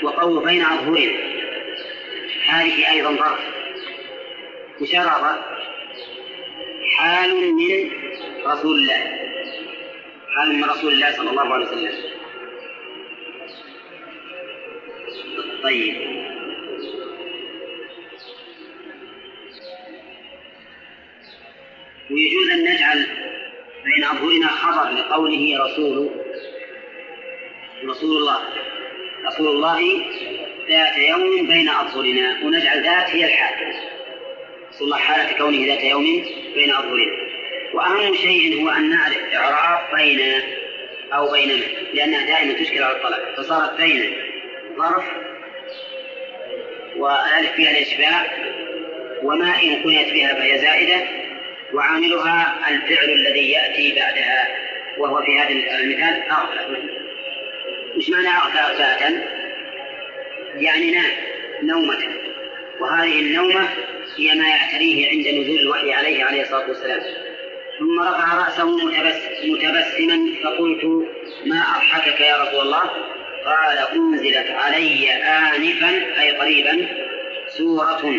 وقوله 0.03 0.41
بين 0.41 0.65
أظهرنا. 0.65 1.19
هذه 2.47 2.91
أيضا 2.93 3.13
ظرف. 3.13 3.41
مشارطة 4.81 5.45
حال 6.97 7.55
من 7.55 7.91
رسول 8.47 8.77
الله. 8.77 9.19
حال 10.37 10.55
من 10.55 10.65
رسول 10.65 10.93
الله 10.93 11.13
صلى 11.13 11.31
الله 11.31 11.55
عليه 11.55 11.67
وسلم. 11.67 12.20
طيب. 15.63 15.95
ويجوز 22.11 22.51
أن 22.51 22.65
نجعل 22.65 23.07
بين 23.85 24.05
أظهرنا 24.05 24.47
خبر 24.47 24.91
لقوله 24.91 25.65
رسول 25.65 26.11
رسول 27.85 28.17
الله. 28.17 28.41
رسول 29.27 29.49
الله 29.49 29.81
ذات 30.69 30.99
يوم 30.99 31.47
بين 31.47 31.69
أظهرنا 31.69 32.45
ونجعل 32.45 32.83
ذات 32.83 33.11
هي 33.11 33.25
الحال. 33.25 33.75
رسول 34.71 34.87
الله 34.87 34.99
حالة 34.99 35.39
كونه 35.39 35.67
ذات 35.67 35.85
يوم 35.85 36.25
بين 36.55 36.71
أظهرنا. 36.71 37.13
وأهم 37.75 38.15
شيء 38.15 38.63
هو 38.63 38.69
أن 38.69 38.91
نعرف 38.91 39.35
إعراب 39.35 39.97
بين 39.97 40.43
أو 41.13 41.33
بينما 41.33 41.65
لأنها 41.95 42.27
دائما 42.27 42.53
تشكل 42.53 42.83
على 42.83 42.97
الطلب. 42.97 43.35
فصارت 43.37 43.81
بين 43.81 44.15
ظرف 44.77 45.05
والألف 46.97 47.53
فيها 47.57 47.71
الإشباع 47.71 48.27
وما 49.23 49.63
إن 49.63 49.83
كنيت 49.83 50.13
بها 50.13 50.35
فهي 50.35 50.59
زائدة 50.59 51.07
وعاملها 51.73 52.57
الفعل 52.69 53.11
الذي 53.11 53.51
يأتي 53.51 53.95
بعدها 53.95 54.49
وهو 54.99 55.23
في 55.23 55.39
هذا 55.39 55.49
المثال 55.81 56.23
أغفى 56.31 56.77
وش 57.97 58.11
معنى 58.11 58.29
أغفى 58.29 58.59
أغفاء؟ 58.59 59.13
يعني 60.55 60.91
نام 60.91 61.11
نومة. 61.63 61.99
وهذه 62.81 63.21
النومة 63.21 63.69
هي 64.19 64.35
ما 64.35 64.49
يعتريه 64.49 65.11
عند 65.11 65.29
نزول 65.29 65.61
الوحي 65.61 65.93
عليه 65.93 66.25
عليه 66.25 66.43
الصلاة 66.43 66.69
والسلام. 66.69 67.01
ثم 67.79 68.01
رفع 68.01 68.35
رأسه 68.35 68.77
متبسما 69.45 70.19
فقلت 70.45 70.85
ما 71.47 71.61
أضحكك 71.61 72.21
يا 72.21 72.43
رسول 72.43 72.61
الله؟ 72.61 72.83
قال 73.45 73.79
أنزلت 73.79 74.51
علي 74.51 75.13
آنفا 75.13 76.21
أي 76.21 76.31
قريبا 76.31 76.89
سورة 77.49 78.15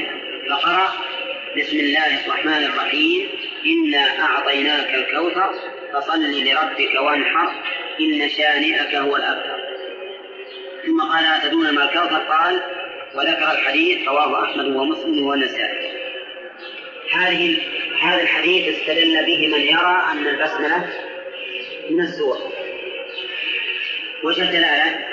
فقرأ 0.49 0.91
بسم 1.57 1.77
الله 1.77 2.25
الرحمن 2.25 2.63
الرحيم. 2.65 3.29
إنا 3.65 4.23
أعطيناك 4.23 4.93
الكوثر 4.93 5.53
فصل 5.93 6.21
لربك 6.21 6.95
وانحر 6.95 7.51
إن 7.99 8.29
شانئك 8.29 8.95
هو 8.95 9.15
الأبتر. 9.15 9.57
ثم 10.85 11.01
قال 11.01 11.25
أتدون 11.25 11.71
ما 11.75 11.83
الكوثر؟ 11.83 12.17
قال 12.17 12.61
وذكر 13.15 13.51
الحديث 13.51 14.07
رواه 14.07 14.43
أحمد 14.43 14.65
ومسلم 14.65 15.27
والنسائي. 15.27 15.91
هذه 17.13 17.57
هذا 18.01 18.21
الحديث 18.21 18.77
استدل 18.77 19.25
به 19.25 19.47
من 19.47 19.61
يرى 19.61 20.03
أن 20.11 20.27
البسملة 20.27 20.89
من 21.89 22.01
السور 22.01 22.37
وش 24.23 24.39
الدلالة؟ 24.39 25.10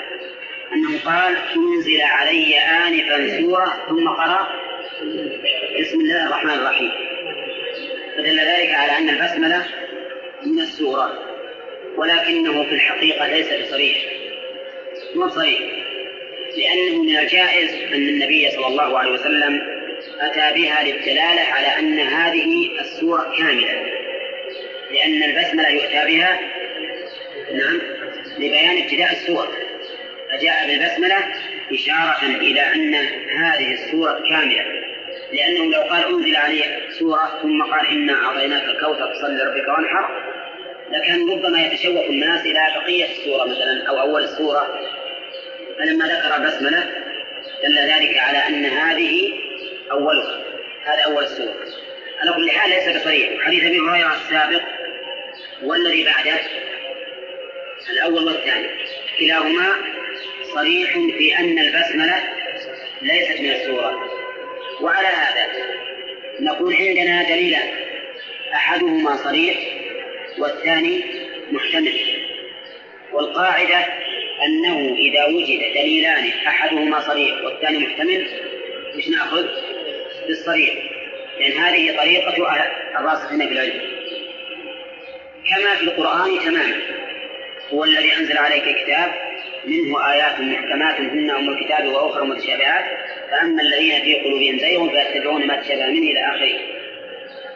أنه 0.73 0.99
قال 1.05 1.37
أنزل 1.55 2.01
علي 2.01 2.57
آنفا 2.57 3.39
سورة 3.39 3.85
ثم 3.89 4.09
قرأ. 4.09 4.47
بسم 5.79 5.99
الله 5.99 6.27
الرحمن 6.27 6.53
الرحيم. 6.53 6.91
فدل 8.17 8.39
ذلك 8.39 8.73
على 8.73 8.97
أن 8.97 9.09
البسملة 9.09 9.65
من 10.45 10.59
السورة 10.59 11.19
ولكنه 11.97 12.63
في 12.63 12.75
الحقيقة 12.75 13.27
ليس 13.27 13.47
بصريح. 13.53 13.97
مو 15.15 15.29
صريح؟ 15.29 15.59
لأنه 16.57 17.03
من 17.03 17.17
الجائز 17.17 17.73
أن 17.73 18.09
النبي 18.09 18.51
صلى 18.51 18.67
الله 18.67 18.99
عليه 18.99 19.11
وسلم 19.11 19.61
أتى 20.19 20.61
بها 20.61 20.83
للدلالة 20.83 21.41
على 21.41 21.67
أن 21.79 21.99
هذه 21.99 22.79
السورة 22.79 23.33
كاملة. 23.37 23.85
لأن 24.91 25.23
البسملة 25.23 25.69
يؤتى 25.69 26.05
بها 26.05 26.39
نعم 27.53 27.81
لبيان 28.37 28.77
ابتداء 28.83 29.11
السور 29.11 29.68
فجاء 30.31 30.67
بالبسملة 30.67 31.17
إشارة 31.73 32.25
إلى 32.25 32.61
أن 32.61 32.95
هذه 33.37 33.73
السورة 33.73 34.23
كاملة 34.29 34.65
لأنه 35.33 35.65
لو 35.65 35.81
قال 35.81 36.05
أنزل 36.05 36.35
علي 36.35 36.63
سورة 36.99 37.39
ثم 37.41 37.63
قال 37.63 37.87
إنا 37.87 38.25
أعطيناك 38.25 38.63
الكوثر 38.63 39.13
فصل 39.13 39.37
لربك 39.37 39.67
وانحر 39.67 40.29
لكان 40.91 41.29
ربما 41.31 41.61
يتشوق 41.61 42.05
الناس 42.05 42.45
إلى 42.45 42.67
بقية 42.75 43.05
السورة 43.05 43.45
مثلا 43.45 43.89
أو 43.89 43.99
أول 43.99 44.23
السورة. 44.23 44.89
فلما 45.79 46.05
ذكر 46.05 46.35
البسملة 46.35 46.83
دل 47.63 47.77
ذلك 47.77 48.17
على 48.17 48.37
أن 48.37 48.65
هذه 48.65 49.33
أولها 49.91 50.41
هذا 50.85 51.03
أول 51.05 51.23
السورة. 51.23 51.55
على 52.21 52.31
كل 52.31 52.51
حال 52.51 52.69
ليس 52.69 52.97
بصريح. 52.97 53.45
حديث 53.45 53.63
أبي 53.63 53.79
هريرة 53.79 54.13
السابق 54.15 54.61
والذي 55.63 56.05
بعده 56.05 56.39
الأول 57.89 58.25
والثاني. 58.25 58.69
كلاهما 59.19 59.75
صريح 60.53 60.93
في 60.93 61.39
أن 61.39 61.59
البسملة 61.59 62.23
ليست 63.01 63.41
من 63.41 63.49
السورة 63.49 64.09
وعلى 64.81 65.07
هذا 65.07 65.47
نقول 66.39 66.75
عندنا 66.75 67.23
دليلان 67.23 67.69
أحدهما 68.53 69.15
صريح 69.15 69.57
والثاني 70.37 71.03
محتمل. 71.51 71.99
والقاعدة 73.13 73.85
أنه 74.45 74.95
إذا 74.95 75.25
وجد 75.25 75.59
دليلان 75.73 76.31
أحدهما 76.47 76.99
صريح 76.99 77.41
والثاني 77.43 77.77
محتمل 77.79 78.27
مش 78.95 79.07
نأخذ؟ 79.07 79.47
بالصريح. 80.27 80.73
لأن 81.39 81.51
هذه 81.51 81.97
طريقة 81.97 82.55
الراسخين 82.99 83.47
في 83.47 83.53
العلم. 83.53 83.81
كما 85.49 85.75
في 85.75 85.83
القرآن 85.83 86.39
تماما. 86.39 86.81
هو 87.73 87.83
الذي 87.83 88.15
أنزل 88.15 88.37
عليك 88.37 88.83
كتاب 88.83 89.28
منه 89.65 90.11
آيات 90.11 90.39
محكمات 90.39 90.99
هن 90.99 91.29
أم 91.29 91.49
الكتاب 91.49 91.85
وأخرى 91.85 92.27
متشابهات 92.27 92.85
فأما 93.31 93.61
الذين 93.61 94.01
في 94.01 94.15
قلوبهم 94.15 94.59
زيغ 94.59 94.89
فيتبعون 94.89 95.47
ما 95.47 95.55
تشابه 95.61 95.85
منه 95.85 96.11
إلى 96.11 96.19
آخره. 96.35 96.59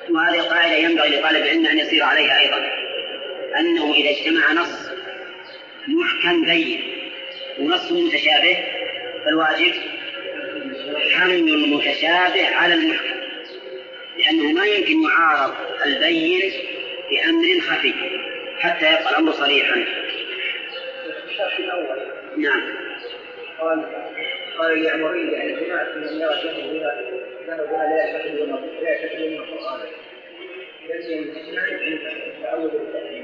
وهذه 0.10 0.41
قاعدة 0.41 0.75
ينبغي 0.75 1.10
لطالب 1.10 1.43
العلم 1.43 1.65
أن 1.65 1.77
يسير 1.77 2.03
عليها 2.03 2.39
أيضا. 2.39 2.72
أنه 3.60 3.93
إذا 3.93 4.10
اجتمع 4.10 4.51
نص 4.51 4.89
محكم 5.88 6.45
بين 6.45 6.81
ونص 7.60 7.91
متشابه 7.91 8.57
فالواجب 9.25 9.74
حمل 11.12 11.50
المتشابه 11.50 12.55
على 12.55 12.74
المحكم 12.74 13.24
لأنه 14.17 14.51
ما 14.51 14.65
يمكن 14.65 15.03
يعارض 15.03 15.53
البين 15.86 16.51
بأمر 17.09 17.59
خفي 17.61 17.94
حتى 18.59 18.85
يبقى 18.85 19.09
الأمر 19.09 19.31
صريحا. 19.31 19.85
الشرط 21.53 21.74
الأول. 21.74 22.00
نعم. 22.37 22.61
قال 23.59 23.85
قال 24.57 24.74
اليعمري 24.74 25.31
يعني 25.31 25.66
جماعة 25.66 25.94
من 25.96 26.03
يرى 26.03 26.35
جهل 26.44 26.79
بها 26.79 27.57
بها 27.57 27.89
لا 27.89 28.05
يعتقدون 28.05 28.70
لا 28.81 28.89
يعتقدون 28.89 29.33
القرآن. 29.33 29.79
لأن 30.89 31.20
الاجتماع 31.20 31.63
عند 31.63 32.00
تعود 32.44 32.75
التأثير 32.75 33.24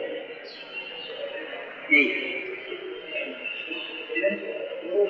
إيه. 1.92 2.40
إذا 4.16 4.38
ورود 4.86 5.10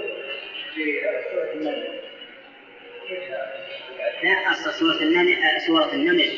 في 0.76 1.02
سورة 1.32 1.54
النمل. 1.54 2.00
لا 4.24 4.52
أصل 4.52 4.72
سورة 4.72 5.02
النمل 5.02 5.38
سورة 5.68 5.94
النمل 5.94 6.30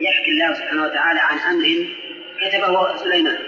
يحكي 0.00 0.30
الله 0.30 0.54
سبحانه 0.54 0.84
وتعالى 0.84 1.20
عن 1.20 1.38
أمر 1.38 1.86
كتبه 2.40 2.96
سليمان. 2.96 3.38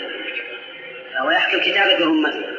فهو 1.14 1.30
يحكي 1.30 1.56
الكتابة 1.56 1.98
بأمته 1.98 2.53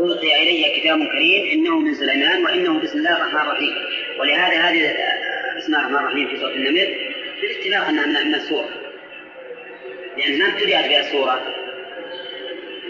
ألقي 0.00 0.42
إلي 0.42 0.80
كتاب 0.80 0.98
كريم 0.98 1.50
إنه 1.52 1.78
من 1.78 1.94
سليمان 1.94 2.44
وإنه 2.44 2.80
بسم 2.80 2.98
الله 2.98 3.16
الرحمن 3.16 3.40
الرحيم. 3.40 3.74
ولهذا 4.20 4.56
هذه 4.56 4.94
بسم 5.56 5.74
الله 5.74 5.80
الرحمن 5.80 5.96
الرحيم 5.96 6.28
في 6.28 6.36
سورة 6.36 6.50
النمل 6.50 6.94
بالاتفاق 7.42 7.88
أنها 7.88 8.24
من 8.24 8.34
السورة. 8.34 8.68
لأن 10.16 10.38
ما 10.38 10.48
ابتدأت 10.48 10.88
بها 10.88 11.00
السورة. 11.00 11.54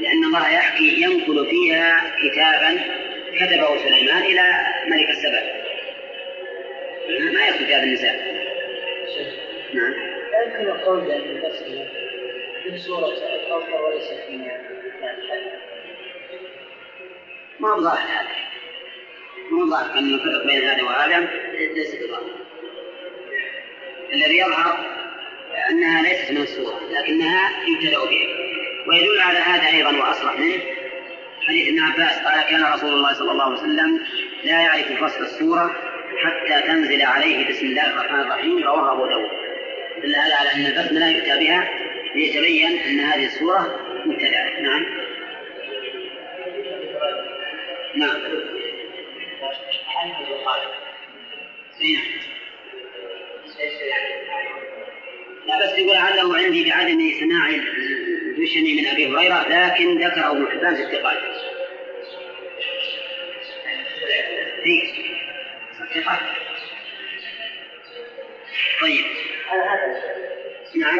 لأن 0.00 0.24
الله 0.24 0.54
يحكي 0.54 1.02
ينقل 1.02 1.46
فيها 1.50 2.14
كتابا 2.22 2.80
كتبه 3.36 3.78
سليمان 3.78 4.22
إلى 4.22 4.66
ملك 4.86 5.10
السبع 5.10 5.42
ما 7.08 7.46
يدخل 7.46 7.66
في 7.66 7.74
هذا 7.74 7.82
النساء 7.82 8.14
نعم. 9.74 9.94
يمكن 10.46 10.70
القول 10.70 11.00
بأن 11.00 11.20
البسملة 11.20 11.86
من 12.66 12.78
سورة 12.78 13.08
الكوثر 13.08 13.82
وليس 13.82 14.08
فيها. 14.28 14.60
ما 17.60 17.68
هو 17.68 17.80
ظاهر 17.80 17.98
هذا 17.98 18.28
ما 19.50 19.62
هو 19.62 19.70
ظاهر 19.70 19.98
أن 19.98 20.14
الفرق 20.14 20.46
بين 20.46 20.68
هذا 20.68 20.82
وهذا. 20.82 21.28
ليس 21.74 21.94
بظاهر 21.94 22.30
الذي 24.12 24.38
يظهر 24.38 24.78
أنها 25.70 26.02
ليست 26.02 26.30
من 26.30 26.42
السورة 26.42 26.80
لكنها 26.90 27.50
يبتدأ 27.66 27.98
بها. 27.98 28.26
ويدل 28.88 29.20
على 29.20 29.38
هذا 29.38 29.76
أيضا 29.76 29.90
وأصرح 29.90 30.38
منه. 30.38 30.60
حديث 31.48 31.68
ابن 31.68 31.78
عباس 31.78 32.18
قال 32.18 32.50
كان 32.50 32.72
رسول 32.72 32.92
الله 32.92 33.12
صلى 33.12 33.32
الله 33.32 33.44
عليه 33.44 33.54
وسلم 33.54 34.00
لا 34.44 34.60
يعرف 34.60 35.04
فصل 35.04 35.22
السورة 35.22 35.76
حتى 36.24 36.66
تنزل 36.66 37.02
عليه 37.02 37.48
بسم 37.48 37.66
الله 37.66 37.90
الرحمن 37.90 38.20
الرحيم 38.20 38.64
رواه 38.64 38.92
أبو 38.92 39.06
داود. 39.06 39.30
دل 40.02 40.14
هذا 40.14 40.34
على 40.34 40.52
أن 40.54 40.66
البسملة 40.66 41.08
يؤتى 41.08 41.38
بها 41.38 41.68
ليتبين 42.14 42.78
أن 42.78 43.00
هذه 43.00 43.26
السورة 43.26 43.80
مبتدأة. 44.06 44.60
نعم. 44.60 45.07
نعم 47.98 48.22
لا 55.46 55.66
بس 55.66 55.78
يقول 55.78 55.94
لعله 55.94 56.36
عندي 56.38 56.70
بعدم 56.70 57.12
سماع 57.20 57.48
الجشني 57.48 58.74
من 58.74 58.86
أبي 58.86 59.06
هريرة 59.06 59.48
لكن 59.48 59.98
ذكر 59.98 60.30
ابن 60.30 60.46
حبان 60.46 60.76
في 60.76 60.82
الثقات. 60.82 61.18
الثقات. 65.80 66.18
طيب 68.80 69.04
نعم 70.76 70.98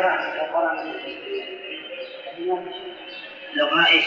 لو 3.55 3.67
إيش؟ 3.67 4.05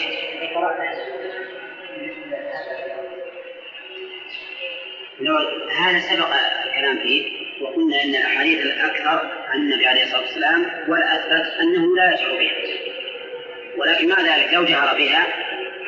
هذا 5.78 6.00
سبق 6.00 6.28
الكلام 6.66 6.98
فيه 6.98 7.42
وقلنا 7.62 8.02
إن 8.02 8.10
الاحاديث 8.10 8.66
الأكثر 8.66 9.30
عن 9.48 9.58
النبي 9.58 9.86
عليه 9.86 10.04
الصلاة 10.04 10.20
والسلام 10.20 10.66
والأثبت 10.88 11.52
أنه 11.60 11.96
لا 11.96 12.14
يشعر 12.14 12.38
بها. 12.38 12.52
ولكن 13.76 14.08
مع 14.08 14.20
ذلك 14.20 14.54
لو 14.54 14.64
جهر 14.64 14.98
بها 14.98 15.26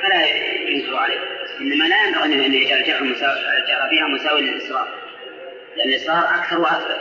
فلا 0.02 0.24
ينكر 0.68 0.96
عليه. 0.96 1.18
إنما 1.60 1.84
لا 1.84 2.04
ينبغي 2.04 2.46
أن 2.46 2.54
يجعل 2.54 2.78
الجهر 2.78 3.90
بها 3.90 4.06
مساوي 4.08 4.40
للإصرار. 4.40 4.88
لأن 5.76 5.88
الإصرار 5.88 6.24
أكثر 6.24 6.60
وأثبت. 6.60 7.00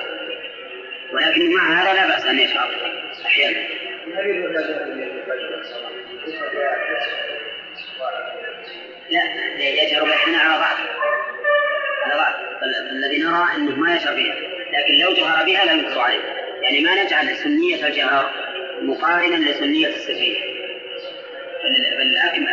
ولكن 1.13 1.53
مع 1.53 1.81
هذا 1.81 1.93
لا 1.93 2.07
بأس 2.07 2.25
أن 2.25 2.39
يشعر 2.39 2.69
أحيانا. 3.25 3.67
لا 9.11 9.69
يجهر 9.69 10.03
بها 10.03 10.37
على 10.39 10.59
ضعف 10.59 10.79
على 12.05 12.13
ضعف 12.15 12.35
فال- 12.61 12.89
فالذي 12.89 13.19
نرى 13.19 13.47
انه 13.55 13.75
ما 13.75 13.95
يشعر 13.95 14.15
بها 14.15 14.35
لكن 14.73 14.93
لو 14.99 15.13
جهر 15.13 15.45
بها 15.45 15.65
لا 15.65 15.71
ينكر 15.73 15.99
عليه 15.99 16.19
يعني 16.61 16.81
ما 16.81 17.03
نجعل 17.03 17.35
سنية 17.37 17.87
الجهر 17.87 18.31
مقارنا 18.81 19.35
لسنية 19.35 19.87
السرية 19.87 20.37
بل 21.63 21.75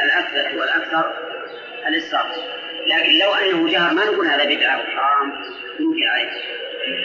الأثبت 0.04 0.60
والأكثر 0.60 1.12
الإسراف 1.88 2.26
لكن 2.86 3.18
لو 3.18 3.34
أنه 3.34 3.72
جهر 3.72 3.94
ما 3.94 4.04
نقول 4.04 4.26
هذا 4.26 4.44
بدعة 4.44 4.80
وحرام 4.80 5.32
ننكر 5.80 6.08
عليه 6.08 6.30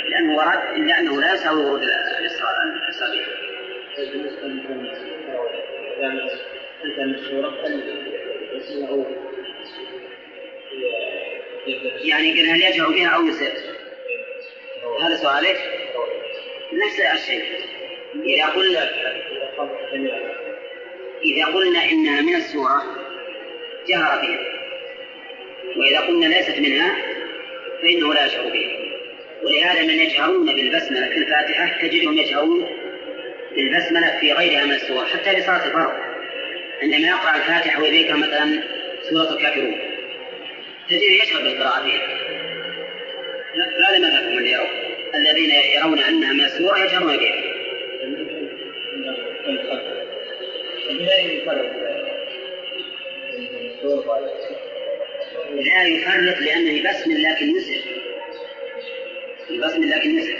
لأنه 0.10 0.36
ورد 0.38 0.60
إلا 0.76 1.00
أنه 1.00 1.22
لا 1.22 1.34
يساوي 1.34 1.66
ورود 1.66 1.84
الصغير 2.90 3.26
بالنسبة 3.98 4.46
إذا 5.96 6.08
أنت 6.86 7.00
من 7.00 7.14
السورة 7.16 7.54
يعني 12.04 12.42
قلنا 12.42 12.54
هل 12.54 12.62
يجهر 12.62 12.90
بها 12.90 13.08
أو 13.08 13.26
يسر؟ 13.26 13.52
هذا 15.02 15.16
سؤالك؟ 15.16 15.58
نفس 16.74 17.00
الشيء. 17.00 17.44
إذا 18.26 18.46
قلنا 18.46 18.92
إذا 21.24 21.46
قلنا 21.46 21.84
إنها 21.92 22.22
من 22.22 22.36
السورة 22.36 22.84
جهر 23.88 24.22
بها. 24.22 24.40
وإذا 25.78 26.00
قلنا 26.00 26.26
ليست 26.26 26.60
منها 26.60 26.96
فإنه 27.82 28.14
لا 28.14 28.26
يشعر 28.26 28.50
بها. 28.50 28.72
ولهذا 29.44 29.82
من 29.82 30.00
يجهرون 30.00 30.46
بالبسملة 30.46 31.08
في 31.08 31.18
الفاتحة 31.18 31.82
تجدهم 31.82 32.18
يجهرون 32.18 32.68
بالبسملة 33.56 34.18
في 34.20 34.34
غيرها 34.34 34.66
من 34.66 34.72
السور 34.72 35.06
حتى 35.06 35.36
في 35.36 35.42
صلاة 35.42 35.66
الفرض. 35.66 35.94
عندما 36.82 37.08
يقرأ 37.08 37.36
الفاتحة 37.36 37.82
وإليك 37.82 38.12
مثلا 38.12 38.64
سورة 39.10 39.34
الكافرون. 39.34 39.95
تجده 40.90 41.24
يشعر 41.24 41.42
بالقراءة 41.42 41.84
فيها 41.84 42.08
لا 43.56 43.98
لمذهبهم 43.98 44.38
اللي 44.38 44.52
يرون 44.52 44.68
الذين 45.16 45.52
يرون 45.52 46.00
أنها 46.00 46.34
من 46.34 46.46
السورة 46.46 46.78
يجهرون 46.80 47.18
بها. 47.18 47.56
لا 55.52 55.84
يفرق 55.88 56.40
لأنه 56.40 56.90
بسم 56.90 57.12
لكن 57.12 57.56
يسر. 57.56 57.82
بسم 59.52 59.84
لكن 59.84 60.20
يسر. 60.20 60.38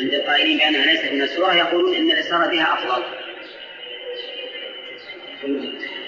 عند 0.00 0.14
القائلين 0.14 0.58
بأنها 0.58 0.86
ليست 0.86 1.12
من 1.12 1.22
السورة 1.22 1.54
يقولون 1.54 1.94
إن 1.94 2.10
الإسرار 2.10 2.48
بها 2.50 2.74
أفضل. 2.74 3.02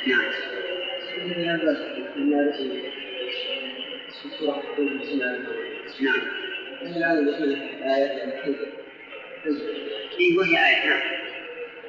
نعم. 0.07 0.33
نعم 6.01 6.21
إيه 10.21 10.39
وهي 10.39 10.57
آية 10.57 10.87
نعم 10.87 11.01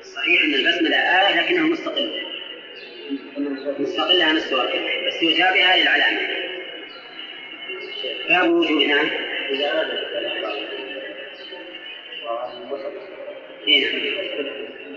صحيح 0.01 0.43
أن 0.43 0.53
البسملة 0.53 0.95
آية 0.97 1.41
لكنها 1.41 1.63
مستقلة 1.63 2.21
مستقلة 3.79 4.23
عن 4.25 4.37
السور 4.37 4.65
بس 5.07 5.23
يشابهها 5.23 5.77
للعلامة 5.77 6.27
باب 8.29 8.49
وجوب 8.49 8.81
نعم 8.81 9.09
إذا 9.49 9.83
إيه 13.67 13.85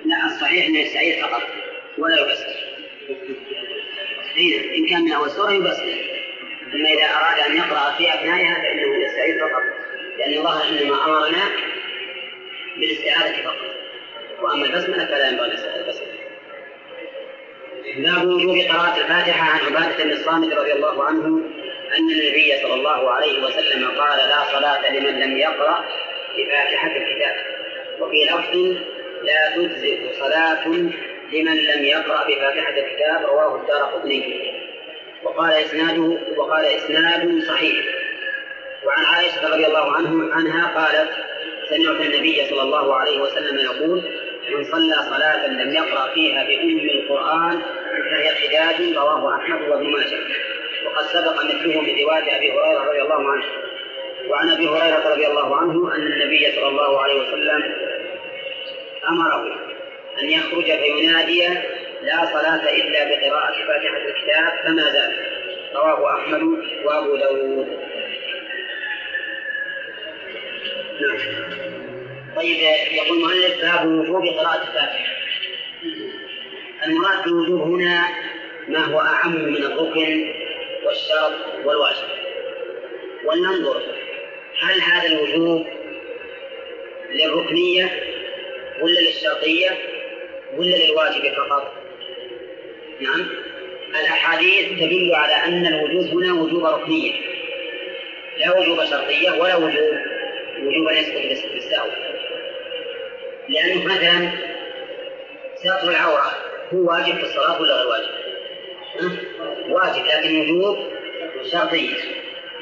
لا 0.05 0.27
الصحيح 0.27 0.67
أنه 0.67 0.79
يستعيد 0.79 1.21
فقط 1.23 1.43
ولا 1.99 2.21
يبسل 2.21 2.47
إيه 4.37 4.77
إن 4.79 4.87
كان 4.89 5.03
من 5.03 5.13
أول 5.13 5.31
سورة 5.31 5.53
يبسل 5.53 6.16
أما 6.75 6.89
إذا 6.89 7.05
أراد 7.05 7.51
أن 7.51 7.57
يقرأ 7.57 7.95
في 7.99 8.15
أثنائها 8.15 8.55
فإنه 8.55 9.05
يستعيد 9.05 9.41
فقط 9.41 9.63
لأن 10.19 10.33
الله 10.33 10.69
إنما 10.69 11.05
أمرنا 11.05 11.45
بالاستعاذة 12.77 13.43
فقط. 13.43 13.77
وأما 14.43 14.67
البسملة 14.67 15.07
فلا 15.07 15.29
ينبغي 15.29 15.47
البسملة. 15.47 16.17
باب 17.97 18.29
وجوب 18.29 18.59
قراءة 18.59 19.01
الفاتحة 19.01 19.51
عن 19.51 19.61
عبادة 19.61 20.05
بن 20.05 20.13
الصامت 20.13 20.53
رضي 20.53 20.73
الله 20.73 21.05
عنه 21.05 21.27
أن 21.97 22.11
النبي 22.11 22.53
صلى 22.63 22.75
الله 22.75 23.11
عليه 23.11 23.43
وسلم 23.45 23.89
قال 23.89 24.19
لا 24.19 24.45
صلاة 24.45 24.93
لمن 24.93 25.21
لم 25.21 25.37
يقرأ 25.37 25.85
بفاتحة 26.37 26.97
الكتاب. 26.97 27.37
وفي 28.01 28.25
لفظ 28.25 28.57
لا 29.23 29.57
تجزئ 29.57 30.13
صلاة 30.13 30.69
لمن 31.33 31.57
لم 31.57 31.85
يقرأ 31.85 32.25
بفاتحة 32.29 32.71
الكتاب. 32.71 33.27
رواه 33.27 33.57
الدار 33.57 33.83
قطني. 33.83 34.56
وقال 35.23 35.53
إسناده 35.53 36.19
وقال 36.37 36.65
إسناد 36.65 37.43
صحيح. 37.49 37.85
وعن 38.85 39.05
عائشة 39.05 39.49
رضي 39.49 39.67
الله 39.67 39.93
عنه 39.93 40.35
عنها 40.35 40.67
قالت 40.81 41.11
سمعت 41.71 42.01
النبي 42.01 42.47
صلى 42.51 42.63
الله 42.63 42.95
عليه 42.95 43.21
وسلم 43.21 43.59
يقول 43.59 44.03
من 44.51 44.65
صلى 44.65 44.95
صلاة 45.11 45.47
لم 45.47 45.75
يقرأ 45.75 46.15
فيها 46.15 46.45
بأم 46.45 46.79
القرآن 46.79 47.63
فهي 48.11 48.35
حجاج 48.35 48.97
رواه 48.97 49.37
أحمد 49.37 49.69
وابن 49.69 49.93
ماجه. 49.93 50.19
وقد 50.87 51.05
سبق 51.05 51.45
مثله 51.45 51.81
من 51.81 52.05
رواية 52.05 52.37
أبي 52.37 52.53
هريرة 52.53 52.85
رضي 52.89 53.03
الله 53.03 53.33
عنه. 53.33 53.45
وعن 54.29 54.51
أبي 54.51 54.69
هريرة 54.69 55.09
رضي 55.13 55.27
الله 55.27 55.57
عنه 55.57 55.95
أن 55.95 56.13
النبي 56.13 56.53
صلى 56.53 56.69
الله 56.69 57.03
عليه 57.03 57.21
وسلم 57.21 57.75
أمره 59.09 59.47
أن 60.23 60.31
يخرج 60.31 60.65
فينادي 60.65 61.49
لا 62.07 62.25
صلاة 62.27 62.71
إلا 62.75 63.05
بقراءة 63.05 63.53
فاتحة 63.53 63.97
الكتاب 63.97 64.65
فما 64.65 64.93
زال 64.93 65.27
رواه 65.75 66.19
أحمد 66.19 66.43
وأبو 66.85 67.17
داود. 67.17 67.69
نعم. 71.01 71.19
طيب 72.37 72.59
يقول 72.93 73.19
المؤلف 73.19 73.61
باب 73.63 73.87
وجوب 73.87 74.27
قراءة 74.27 74.63
الفاتحة. 74.63 75.17
المراد 76.87 77.25
بالوجوب 77.25 77.61
هنا 77.61 78.09
ما 78.69 78.85
هو 78.85 79.01
أعم 79.01 79.33
من 79.33 79.63
الركن 79.65 80.35
والشرط 80.85 81.65
والواجب. 81.65 82.09
ولننظر 83.25 83.83
هل 84.61 84.81
هذا 84.81 85.07
الوجوب 85.07 85.67
للركنية 87.11 87.91
ولا 88.83 89.01
للشرطية 89.01 89.71
ولا 90.57 90.77
للواجب 90.77 91.35
فقط؟ 91.35 91.76
نعم. 93.01 93.27
الأحاديث 94.01 94.69
تدل 94.69 95.15
على 95.15 95.35
أن 95.35 95.67
الوجوب 95.67 96.23
هنا 96.23 96.33
وجوب 96.33 96.65
ركنية. 96.65 97.13
لا 98.39 98.59
وجوب 98.59 98.85
شرطية 98.85 99.31
ولا 99.31 99.57
وجوب 99.57 99.99
وجوب 100.63 100.91
يسقط 100.91 101.53
بالسهو 101.53 101.91
لأنه 103.49 103.85
مثلا 103.85 104.31
ستر 105.57 105.91
العورة 105.91 106.33
هو 106.75 106.91
واجب 106.91 107.15
في 107.19 107.23
الصلاة 107.23 107.61
ولا 107.61 107.75
غير 107.75 107.87
واجب؟ 107.87 108.11
واجب 109.69 110.07
لكن 110.07 110.41
وجوب 110.41 110.79
شرطية. 111.53 111.97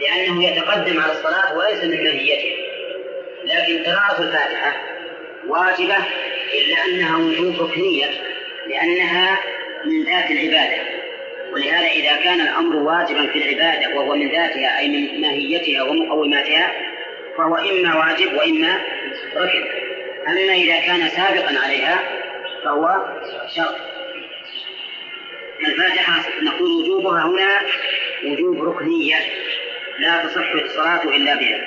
لأنه 0.01 0.44
يتقدم 0.44 1.01
على 1.01 1.12
الصلاة 1.12 1.59
وليس 1.59 1.85
من 1.85 2.05
ماهيتها 2.05 2.64
لكن 3.44 3.85
قراءة 3.85 4.23
الفاتحة 4.23 4.77
واجبة 5.49 5.97
إلا 6.55 6.85
أنها 6.85 7.16
وجوب 7.16 7.61
ركنية 7.61 8.07
لأنها 8.66 9.38
من 9.85 10.05
ذات 10.05 10.31
العبادة. 10.31 10.83
ولهذا 11.53 11.87
إذا 11.87 12.16
كان 12.16 12.40
الأمر 12.40 12.77
واجبا 12.77 13.27
في 13.27 13.38
العبادة 13.38 13.97
وهو 13.97 14.16
من 14.16 14.31
ذاتها 14.31 14.79
أي 14.79 14.88
من 14.88 15.20
ماهيتها 15.20 15.83
ومقوماتها 15.83 16.73
فهو 17.37 17.57
إما 17.57 17.97
واجب 17.97 18.33
وإما 18.33 18.81
ركن. 19.37 19.64
أما 20.29 20.55
إذا 20.55 20.81
كان 20.81 21.09
سابقا 21.09 21.59
عليها 21.64 21.99
فهو 22.64 23.05
شرط. 23.57 23.77
الفاتحة 25.66 26.23
نقول 26.42 26.70
وجوبها 26.70 27.23
هنا 27.23 27.61
وجوب 28.25 28.64
ركنية. 28.64 29.16
لا 29.99 30.27
تصح 30.27 30.53
الصلاة 30.53 31.03
إلا 31.03 31.35
بها. 31.35 31.61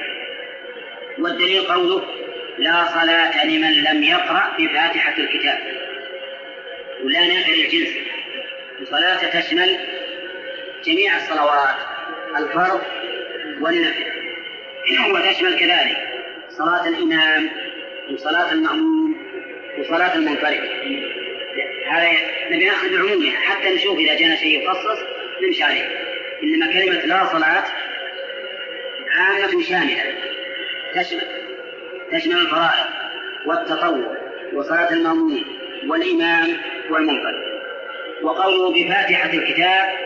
والدليل 1.19 1.61
قوله 1.61 2.03
لا 2.57 2.85
صلاة 2.85 3.45
لمن 3.45 3.71
لم 3.83 4.03
يقرأ 4.03 4.55
بفاتحة 4.59 5.17
الكتاب. 5.17 5.57
ولا 7.03 7.27
نافع 7.27 7.53
الجنس 7.53 7.89
الصلاة 8.81 9.39
تشمل 9.39 9.77
جميع 10.85 11.17
الصلوات 11.17 11.75
الفرض 12.37 12.81
والنفل 13.61 14.03
وتشمل 15.11 15.59
كذلك 15.59 15.97
صلاة 16.49 16.87
الإمام 16.87 17.49
وصلاة 18.13 18.51
المأموم 18.51 19.17
وصلاة 19.79 20.15
المنفرد. 20.15 20.61
هذا 21.89 22.11
نبي 22.51 22.65
نأخذ 22.65 22.89
بعمومها 22.89 23.39
حتى 23.39 23.75
نشوف 23.75 23.97
إذا 23.99 24.15
جانا 24.15 24.35
شيء 24.35 24.63
يخصص 24.63 24.99
نمشي 25.43 25.63
عليه. 25.63 25.89
إنما 26.43 26.73
كلمة 26.73 27.05
لا 27.05 27.25
صلاة 27.25 27.63
عامة 29.11 29.63
شاملة. 29.63 30.13
تشمل 30.95 31.21
تشمل 32.11 32.37
الفرائض 32.37 32.85
والتطوع 33.45 34.17
وصلاة 34.53 34.93
المأموم 34.93 35.45
والإمام 35.87 36.57
والمنفرد 36.91 37.57
وقوله 38.21 38.73
بفاتحة 38.73 39.29
الكتاب 39.33 39.97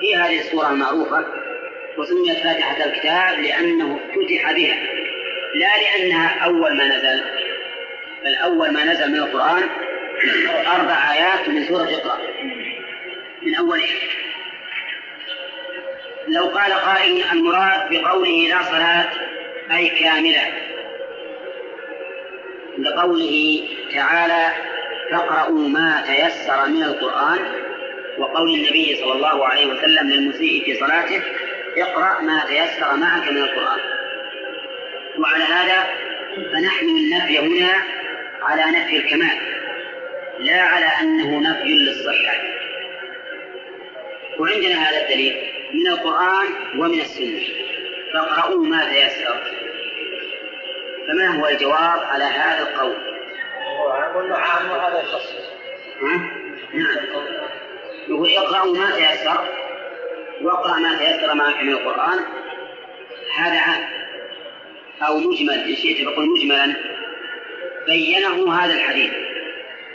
في 0.00 0.16
هذه 0.16 0.40
السورة 0.40 0.70
المعروفة 0.70 1.24
وسميت 1.98 2.38
فاتحة 2.38 2.84
الكتاب 2.84 3.40
لأنه 3.40 4.00
افتتح 4.10 4.52
بها 4.52 4.76
لا 5.54 5.70
لأنها 5.82 6.44
أول 6.44 6.76
ما 6.76 6.88
نزل 6.88 7.24
بل 8.24 8.34
أول 8.34 8.70
ما 8.70 8.84
نزل 8.84 9.10
من 9.10 9.16
القرآن 9.16 9.62
أربع 10.66 11.12
آيات 11.12 11.48
من 11.48 11.64
سورة 11.64 11.84
اقرأ 11.84 12.18
من 13.42 13.54
أولها. 13.54 13.86
لو 16.28 16.44
قال 16.44 16.72
قائل 16.72 17.24
المراد 17.32 17.90
بقوله 17.90 18.48
لا 18.48 18.62
صلاة 18.62 19.10
أي 19.76 19.88
كاملة. 19.88 20.52
لقوله 22.78 23.68
تعالى 23.94 24.48
فاقرأوا 25.10 25.68
ما 25.68 26.04
تيسر 26.06 26.68
من 26.68 26.82
القرآن 26.82 27.38
وقول 28.18 28.54
النبي 28.54 28.96
صلى 28.96 29.12
الله 29.12 29.46
عليه 29.46 29.66
وسلم 29.66 30.10
للمسيء 30.10 30.64
في 30.64 30.74
صلاته 30.74 31.22
اقرأ 31.76 32.20
ما 32.20 32.44
تيسر 32.48 32.96
معك 32.96 33.28
من 33.28 33.38
القرآن. 33.38 33.80
وعلى 35.18 35.44
هذا 35.44 35.86
فنحمل 36.52 36.88
النفي 36.88 37.38
هنا 37.38 37.74
على 38.42 38.78
نفي 38.78 38.96
الكمال 38.96 39.38
لا 40.38 40.62
على 40.62 40.86
أنه 41.00 41.40
نفي 41.40 41.68
للصحة. 41.68 42.36
وعندنا 44.38 44.74
هذا 44.74 45.02
الدليل 45.02 45.36
من 45.74 45.86
القرآن 45.86 46.46
ومن 46.78 47.00
السنة. 47.00 47.40
فاقرأوا 48.14 48.66
ما 48.66 48.84
تيسر. 48.84 49.40
فما 51.08 51.26
هو 51.26 51.48
الجواب 51.48 52.02
على 52.02 52.24
هذا 52.24 52.62
القول؟ 52.62 52.96
قلنا 54.14 54.36
عام 54.36 54.70
وهذا؟ 54.70 55.04
نعم 56.74 56.96
يقول 58.08 58.30
اقرأوا 58.30 58.76
ما 58.76 58.90
تيسر 58.90 59.44
واقرأ 60.42 60.78
ما 60.78 60.98
تيسر 60.98 61.34
معك 61.34 61.62
من 61.62 61.72
القرآن 61.72 62.18
هذا 63.36 63.58
عام 63.58 63.84
أو 65.02 65.18
مجمل 65.18 65.58
إن 65.68 65.76
شئت 65.76 66.08
فقل 66.08 66.28
مجملا 66.28 66.74
بينه 67.86 68.54
هذا 68.54 68.74
الحديث 68.74 69.12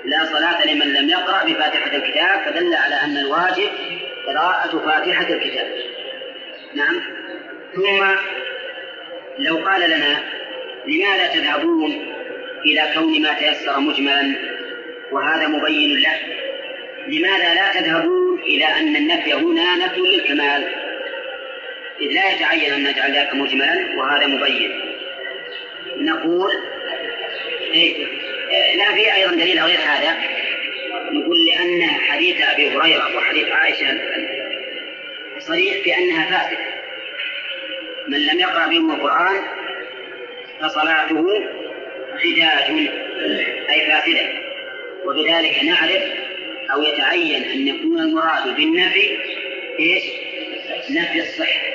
لا 0.06 0.26
صلاة 0.26 0.66
لمن 0.66 0.94
لم 0.94 1.10
يقرأ 1.10 1.46
بفاتحة 1.46 1.96
الكتاب 1.96 2.42
فدل 2.46 2.74
على 2.76 2.96
أن 2.96 3.18
الواجب 3.18 3.70
قراءة 4.28 4.80
فاتحة 4.86 5.34
الكتاب 5.34 5.68
نعم 6.74 7.02
ثم 7.76 8.06
لو 9.40 9.58
قال 9.58 9.90
لنا 9.90 10.24
لماذا 10.88 11.28
تذهبون 11.28 12.19
إلى 12.66 12.90
كون 12.94 13.22
ما 13.22 13.34
تيسر 13.34 13.80
مجملا 13.80 14.36
وهذا 15.12 15.48
مبين 15.48 16.00
له 16.00 16.20
لماذا 17.08 17.54
لا 17.54 17.74
تذهبون 17.74 18.40
إلى 18.40 18.66
أن 18.66 18.96
النفي 18.96 19.34
هنا 19.34 19.76
نفي 19.76 20.00
للكمال؟ 20.00 20.64
إذ 22.02 22.08
لا 22.08 22.32
يتعين 22.32 22.74
أن 22.74 22.84
نجعل 22.84 23.14
ذاك 23.14 23.34
مجملا 23.34 23.96
وهذا 23.98 24.28
مبين. 24.28 24.72
نقول 25.98 26.52
إيه 27.74 28.06
لا 28.78 28.94
في 28.96 29.14
أيضا 29.16 29.32
دليل 29.32 29.60
غير 29.60 29.80
هذا. 29.80 30.18
نقول 31.12 31.46
لأن 31.46 31.82
حديث 31.82 32.42
أبي 32.42 32.70
هريرة 32.70 33.18
وحديث 33.18 33.48
عائشة 33.48 34.00
صريح 35.40 35.84
في 35.84 35.98
أنها 35.98 36.26
فاسدة. 36.26 36.60
من 38.08 38.26
لم 38.26 38.40
يقرأ 38.40 38.68
بهم 38.68 38.92
القرآن 38.92 39.44
فصلاته 40.62 41.26
خداج 42.20 42.90
أي 43.70 43.92
فاسدة 43.92 44.30
وبذلك 45.06 45.64
نعرف 45.64 46.04
أو 46.74 46.84
يتعين 46.84 47.44
أن 47.44 47.68
يكون 47.68 48.00
المراد 48.00 48.56
بالنفي 48.56 49.18
إيش؟ 49.80 50.04
نفي 50.90 51.20
الصحة 51.20 51.70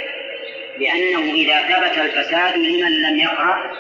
لأنه 0.79 1.33
إذا 1.35 1.61
ثبت 1.61 1.99
الفساد 1.99 2.57
لمن 2.57 3.03
لم 3.03 3.21
يقرأ 3.21 3.73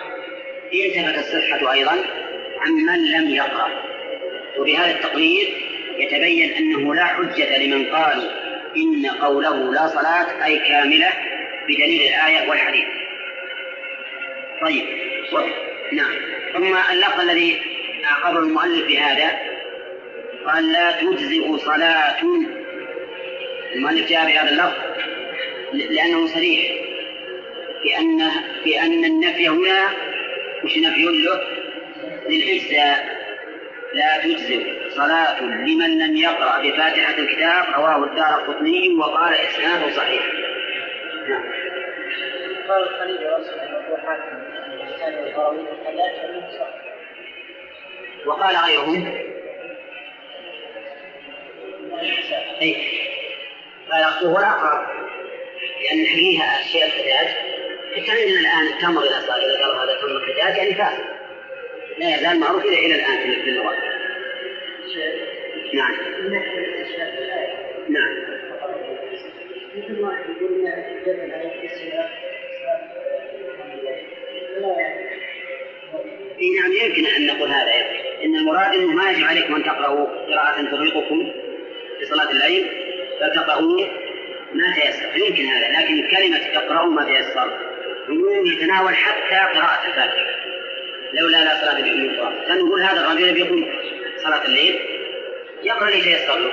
انتفت 0.74 1.18
الصحة 1.18 1.72
أيضا 1.72 2.04
عمن 2.60 3.10
لم 3.10 3.30
يقرأ 3.30 3.68
وبهذا 4.58 4.90
التقرير 4.90 5.48
يتبين 5.98 6.52
أنه 6.52 6.94
لا 6.94 7.04
حجة 7.04 7.58
لمن 7.58 7.86
قالوا 7.86 8.30
إن 8.76 9.06
قوله 9.06 9.72
لا 9.72 9.86
صلاة 9.86 10.44
أي 10.44 10.58
كاملة 10.58 11.10
بدليل 11.68 12.02
الآية 12.02 12.48
والحديث 12.48 12.86
طيب. 14.60 14.84
نعم 15.92 16.14
ثم 16.54 16.76
اللفظ 16.92 17.20
الذي 17.20 17.60
عقبه 18.04 18.38
المؤلف 18.38 18.86
بهذا 18.86 19.30
قال 20.46 20.72
لا 20.72 20.92
تجزئ 20.92 21.58
صلاة. 21.58 22.16
المؤلف 23.74 24.08
جاء 24.08 24.26
بهذا 24.26 24.50
اللفظ 24.50 24.78
لأنه 25.72 26.26
صريح. 26.26 26.72
بأن 27.84 28.30
بأن 28.64 29.04
النفي 29.04 29.48
هنا 29.48 29.90
وش 30.64 30.78
نفي 30.78 31.04
له 31.04 31.40
للإجزاء. 32.28 33.24
لا 33.94 34.18
تجزئ 34.24 34.90
صلاة 34.90 35.42
لمن 35.42 35.98
لم 35.98 36.16
يقرأ 36.16 36.62
بفاتحة 36.62 37.18
الكتاب 37.18 37.64
رواه 37.74 38.04
الدار 38.04 38.40
القطني 38.40 38.94
وقال 38.94 39.34
إسناده 39.34 39.96
صحيح. 39.96 40.22
نعم. 41.28 41.44
قال 42.68 42.82
الخليل 42.82 43.16
ورسول 43.16 43.58
أبو 43.58 43.96
وقال 48.26 48.56
غيرهم 48.56 49.24
أي 52.62 52.76
قال 53.90 54.02
هو 54.02 54.38
الأقرب 54.38 54.86
لأن 55.82 56.04
فيها 56.04 56.60
أشياء 56.60 56.86
الحجاج. 56.86 57.28
عندنا 57.96 58.40
الآن 58.40 58.66
التمر 58.66 59.02
إذا 59.02 59.20
صار 59.20 59.36
إذا 59.36 59.82
هذا 59.82 60.00
تمر 60.00 60.16
الحجاج 60.16 60.56
يعني 60.56 60.74
فاسد. 60.74 61.04
لا 61.98 62.16
يزال 62.16 62.40
معروف 62.40 62.64
إلى 62.64 62.86
إلى 62.86 62.94
الآن 62.94 63.42
في 63.42 63.50
اللغة. 63.50 63.76
نعم. 65.74 65.94
نعم. 67.88 68.34
مثل 69.76 70.00
واحد 70.00 70.24
اي 76.44 76.50
نعم 76.50 76.72
يمكن 76.72 77.06
أن 77.06 77.26
نقول 77.26 77.48
هذا 77.48 77.72
أيضا. 77.72 77.88
إن 78.24 78.36
المراد 78.36 78.74
أنه 78.74 78.92
ما 78.92 79.10
يجب 79.10 79.24
عليكم 79.24 79.54
أن 79.54 79.64
تقرأوا 79.64 80.06
قراءة 80.06 80.62
ترهقكم 80.70 81.32
في 81.98 82.06
صلاة 82.06 82.30
الليل 82.30 82.66
بل 83.20 83.32
تقرأوا 83.34 83.86
ما 84.54 84.74
تيسر 84.74 85.16
يمكن 85.16 85.44
هذا 85.44 85.68
لكن 85.68 86.08
كلمة 86.08 86.40
اقرأوا 86.54 86.90
ما 86.90 87.04
تيسر. 87.04 87.50
عموم 88.08 88.46
يتناول 88.46 88.94
حتى 88.94 89.58
قراءة 89.58 89.86
الفاتحة. 89.88 90.44
لولا 91.12 91.44
لا 91.44 91.60
صلاة 91.60 91.78
القرآن. 91.78 92.32
فنقول 92.48 92.82
هذا 92.82 93.00
الرجل 93.00 93.34
بيقوم 93.34 93.72
صلاة 94.16 94.44
الليل 94.44 94.78
يقرأ 95.62 95.88
اللي 95.88 96.02
تيسر 96.02 96.38
له؟ 96.38 96.52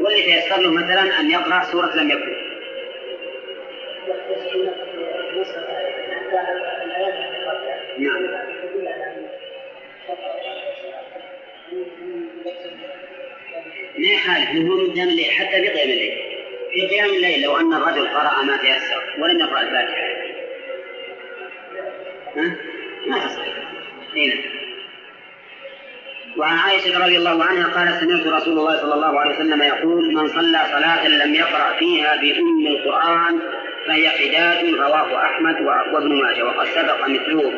واللي 0.00 0.22
تيسر 0.22 0.60
له 0.60 0.72
مثلا 0.72 1.20
أن 1.20 1.30
يقرأ 1.30 1.64
سورة 1.72 1.96
لم 1.96 2.10
يكن. 2.10 2.48
نعم. 7.98 8.27
ما 13.98 14.08
يخالف 14.08 14.50
هو 14.50 14.76
من 14.76 14.92
قيام 14.94 15.08
الليل 15.08 15.30
حتى 15.30 15.62
في 15.62 15.68
قيام 15.68 15.90
الليل. 15.90 16.18
في 16.72 16.86
قيام 16.86 17.06
الليل 17.06 17.42
لو 17.42 17.56
أن 17.56 17.74
الرجل 17.74 18.08
قرأ 18.08 18.42
ما 18.42 18.56
تيسر 18.56 19.02
ولم 19.18 19.40
يقرأ 19.40 19.60
الفاتحة؟ 19.60 20.08
ما 23.06 23.18
تصح. 23.18 23.44
هنا 24.16 24.58
وعن 26.36 26.58
عائشة 26.58 27.04
رضي 27.04 27.16
الله 27.16 27.44
عنها 27.44 27.68
قالت 27.68 28.00
سمعت 28.00 28.26
رسول 28.26 28.58
الله 28.58 28.76
صلى 28.76 28.94
الله 28.94 29.20
عليه 29.20 29.34
وسلم 29.34 29.62
يقول 29.62 30.14
من 30.14 30.28
صلى 30.28 30.60
صلاة 30.72 31.08
لم 31.08 31.34
يقرأ 31.34 31.76
فيها 31.78 32.16
بأم 32.16 32.66
القرآن 32.66 33.38
فهي 33.86 34.10
حداد 34.10 34.74
رواه 34.74 35.24
أحمد 35.24 35.60
وابن 35.92 36.22
ماجه 36.22 36.44
وقد 36.44 36.66
سبق 36.66 37.08
مثله 37.08 37.50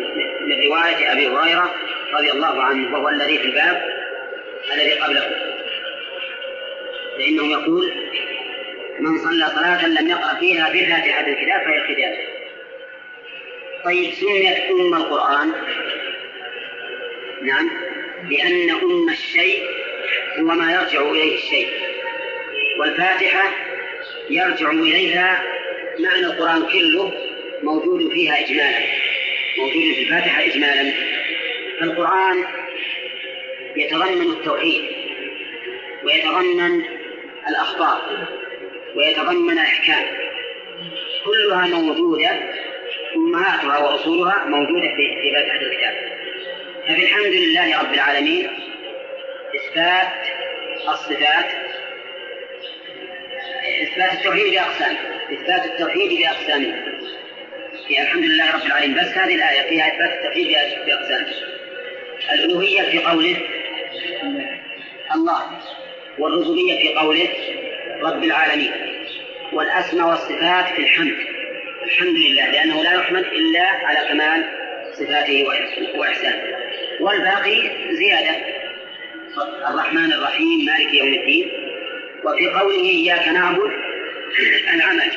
من 0.46 0.62
رواية 0.66 1.12
أبي 1.12 1.28
هريرة 1.28 1.74
رضي 2.14 2.32
الله 2.32 2.62
عنه 2.62 2.94
وهو 2.94 3.08
الذي 3.08 3.38
في 3.38 3.44
الباب 3.44 3.82
الذي 4.74 4.92
قبله. 4.92 5.49
فإنه 7.20 7.50
يقول 7.52 7.92
من 9.00 9.18
صلى 9.18 9.46
صلاة 9.48 9.88
لم 9.88 10.10
يقرأ 10.10 10.34
فيها 10.34 10.68
بفاتحة 10.72 11.26
الكتاب 11.26 11.62
فهي 11.62 11.80
حداد 11.80 12.16
طيب 13.84 14.12
سميت 14.14 14.58
أم 14.70 14.94
القرآن؟ 14.94 15.52
نعم. 17.42 17.70
لأن 18.30 18.70
أم 18.70 19.08
الشيء 19.08 19.62
هو 20.38 20.44
ما 20.44 20.72
يرجع 20.72 21.10
إليه 21.10 21.34
الشيء. 21.34 21.68
والفاتحة 22.78 23.52
يرجع 24.30 24.70
إليها 24.70 25.42
معنى 25.98 26.26
القرآن 26.26 26.62
كله 26.62 27.12
موجود 27.62 28.12
فيها 28.12 28.40
إجمالا. 28.40 28.78
موجود 29.58 29.94
في 29.94 30.02
الفاتحة 30.02 30.44
إجمالا. 30.44 30.92
فالقرآن 31.80 32.44
يتضمن 33.76 34.30
التوحيد 34.30 34.82
ويتضمن 36.04 36.99
الأخبار 37.50 38.28
ويتضمن 38.94 39.52
الأحكام. 39.52 40.04
كلها 41.24 41.66
موجودة 41.66 42.30
أمهاتها 43.16 43.78
وأصولها 43.78 44.44
موجودة 44.44 44.88
في 44.96 45.32
فاتحة 45.34 45.60
الكتاب. 45.60 45.94
فبالحمد 46.88 47.26
لله 47.26 47.80
رب 47.80 47.94
العالمين 47.94 48.50
إثبات 49.56 50.28
الصفات 50.88 51.46
إثبات 53.82 54.12
التوحيد 54.12 54.54
بأقسامه 54.54 54.98
إثبات 55.32 55.64
التوحيد 55.64 56.20
بأقسامه 56.20 56.74
في 57.88 58.02
الحمد 58.02 58.24
لله 58.24 58.54
رب 58.54 58.66
العالمين. 58.66 58.94
بس 58.94 59.08
هذه 59.08 59.34
الآية 59.34 59.68
فيها 59.68 59.88
إثبات 59.88 60.18
التوحيد 60.18 60.56
بأقسام. 60.86 61.26
الألوهية 62.32 62.82
في 62.82 62.98
قوله 62.98 63.36
الله. 65.14 65.42
والربوبية 66.20 66.78
في 66.78 66.94
قوله 66.94 67.28
رب 68.02 68.24
العالمين 68.24 68.72
والأسماء 69.52 70.08
والصفات 70.08 70.74
في 70.74 70.82
الحمد. 70.82 71.16
الحمد 71.82 72.16
لله 72.16 72.50
لأنه 72.50 72.82
لا 72.82 72.94
يحمد 72.94 73.24
إلا 73.24 73.62
على 73.62 74.08
كمال 74.08 74.44
صفاته 74.92 75.46
وإحسانه. 75.94 76.42
والباقي 77.00 77.70
زيادة. 77.90 78.36
الرحمن 79.68 80.12
الرحيم 80.12 80.64
مالك 80.66 80.94
يوم 80.94 81.14
الدين. 81.14 81.50
وفي 82.24 82.48
قوله 82.48 82.80
إياك 82.80 83.28
نعبد 83.28 83.72
العمل. 84.74 85.12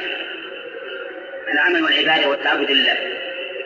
العمل 1.53 1.83
والعبادة 1.83 2.29
والتعبد 2.29 2.71
لله. 2.71 2.97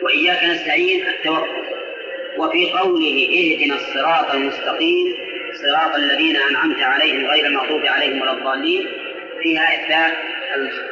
وإياك 0.02 0.44
نستعين 0.44 1.06
التوكل. 1.06 1.64
وفي 2.38 2.70
قوله 2.70 3.28
اهدنا 3.38 3.74
الصراط 3.74 4.34
المستقيم. 4.34 5.27
صراط 5.62 5.94
الذين 5.96 6.36
أنعمت 6.36 6.82
عليهم 6.82 7.26
غير 7.26 7.46
المغضوب 7.46 7.86
عليهم 7.86 8.22
ولا 8.22 8.32
الضالين 8.32 8.88
فيها 9.42 9.74
إثبات 9.74 10.12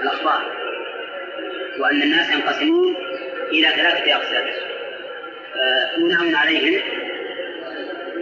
الأخبار. 0.02 0.42
وأن 1.79 2.02
الناس 2.02 2.33
ينقسمون 2.33 2.96
إلى 3.52 3.68
ثلاثة 3.68 4.14
أقسام. 4.14 4.46
آه، 5.57 5.96
منعم 5.98 6.37
عليهم 6.37 6.83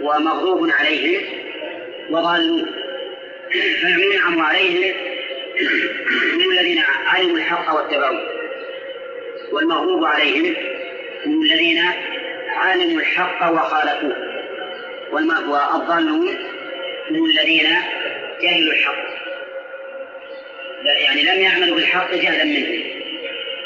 ومغضوب 0.01 0.69
عليهم 0.79 1.21
وضالون. 2.09 2.65
فالمنعم 3.81 4.39
عليهم 4.41 4.95
هم 6.33 6.51
الذين 6.51 6.83
علموا 7.05 7.37
الحق 7.37 7.75
واتبعوه. 7.75 8.21
والمغضوب 9.51 10.05
عليهم 10.05 10.55
هم 11.25 11.41
الذين 11.41 11.81
علموا 12.47 12.99
الحق 12.99 13.51
وخالفوه. 13.51 14.24
والضالون 15.15 16.37
هم 17.09 17.25
الذين 17.25 17.67
جهلوا 18.41 18.73
الحق. 18.73 19.05
يعني 20.85 21.23
لم 21.23 21.41
يعملوا 21.41 21.75
بالحق 21.75 22.13
جهلا 22.13 22.43
منه. 22.43 22.83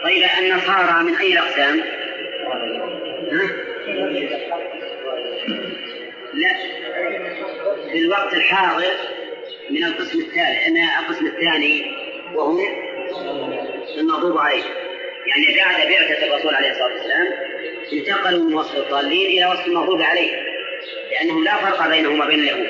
طيب 0.04 0.24
النصارى 0.40 1.04
من 1.04 1.16
أي 1.16 1.34
الأقسام؟ 1.34 1.84
لا. 6.34 6.56
في 7.92 7.98
الوقت 7.98 8.34
الحاضر 8.34 8.92
من 9.70 9.84
القسم 9.84 10.20
الثالث 10.20 10.68
أن 10.68 10.78
القسم 10.78 11.26
الثاني 11.26 11.96
وهم 12.36 12.60
المغضوب 13.98 14.38
عليه 14.38 14.64
يعني 15.28 15.56
بعد 15.56 15.88
بعثة 15.88 16.26
الرسول 16.28 16.56
عليه 16.56 16.72
الصلاة 16.72 16.94
والسلام 16.94 17.28
انتقلوا 17.94 18.44
من 18.44 18.54
وصف 18.54 18.78
الضالين 18.78 19.30
إلى 19.30 19.46
وصف 19.46 19.68
المغضوب 19.68 20.02
عليه 20.02 20.49
لأنه 21.20 21.44
لا 21.44 21.56
فرق 21.56 21.88
بينهم 21.88 22.20
وبين 22.20 22.40
اليهود. 22.40 22.70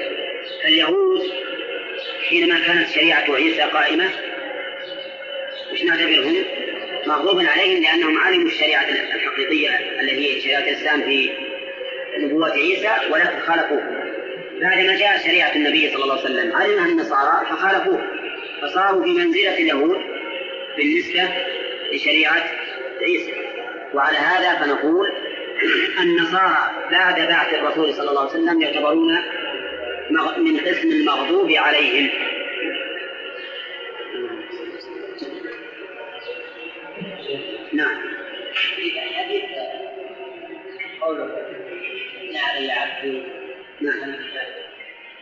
فاليهود 0.64 1.22
حينما 2.30 2.60
كانت 2.60 2.90
شريعة 2.90 3.36
عيسى 3.36 3.62
قائمة 3.62 4.10
وش 5.72 5.84
نعتبرهم؟ 5.84 6.36
مغضوب 7.08 7.40
عليهم 7.40 7.84
لأنهم 7.84 8.18
علموا 8.18 8.48
الشريعة 8.48 8.86
الحقيقية 8.90 9.70
التي 10.02 10.38
هي 10.38 10.42
شريعة 10.42 10.60
الإسلام 10.60 11.02
في 11.02 11.30
نبوة 12.18 12.52
عيسى 12.52 12.92
ولكن 13.12 13.40
خالفوه 13.40 14.00
بعدما 14.62 14.98
جاء 14.98 15.18
شريعة 15.24 15.56
النبي 15.56 15.90
صلى 15.90 16.04
الله 16.04 16.14
عليه 16.14 16.24
وسلم 16.24 16.56
علمها 16.56 16.86
النصارى 16.86 17.46
فخالفوه. 17.50 18.02
فصاروا 18.62 19.04
في 19.04 19.10
منزلة 19.10 19.58
اليهود 19.58 20.02
بالنسبة 20.78 21.30
لشريعة 21.94 22.44
عيسى. 23.02 23.34
وعلى 23.94 24.18
هذا 24.18 24.56
فنقول 24.56 25.08
النصارى 26.00 26.90
بعد 26.92 27.16
بعث 27.16 27.54
الرسول 27.54 27.94
صلى 27.94 28.10
الله 28.10 28.22
عليه 28.22 28.32
وسلم 28.32 28.62
يعتبرون 28.62 29.18
من 30.38 30.60
قسم 30.60 30.92
المغضوب 30.92 31.52
عليهم. 31.52 32.10
نعم. 37.74 37.98
نعم. 42.54 43.18
نعم 43.82 44.16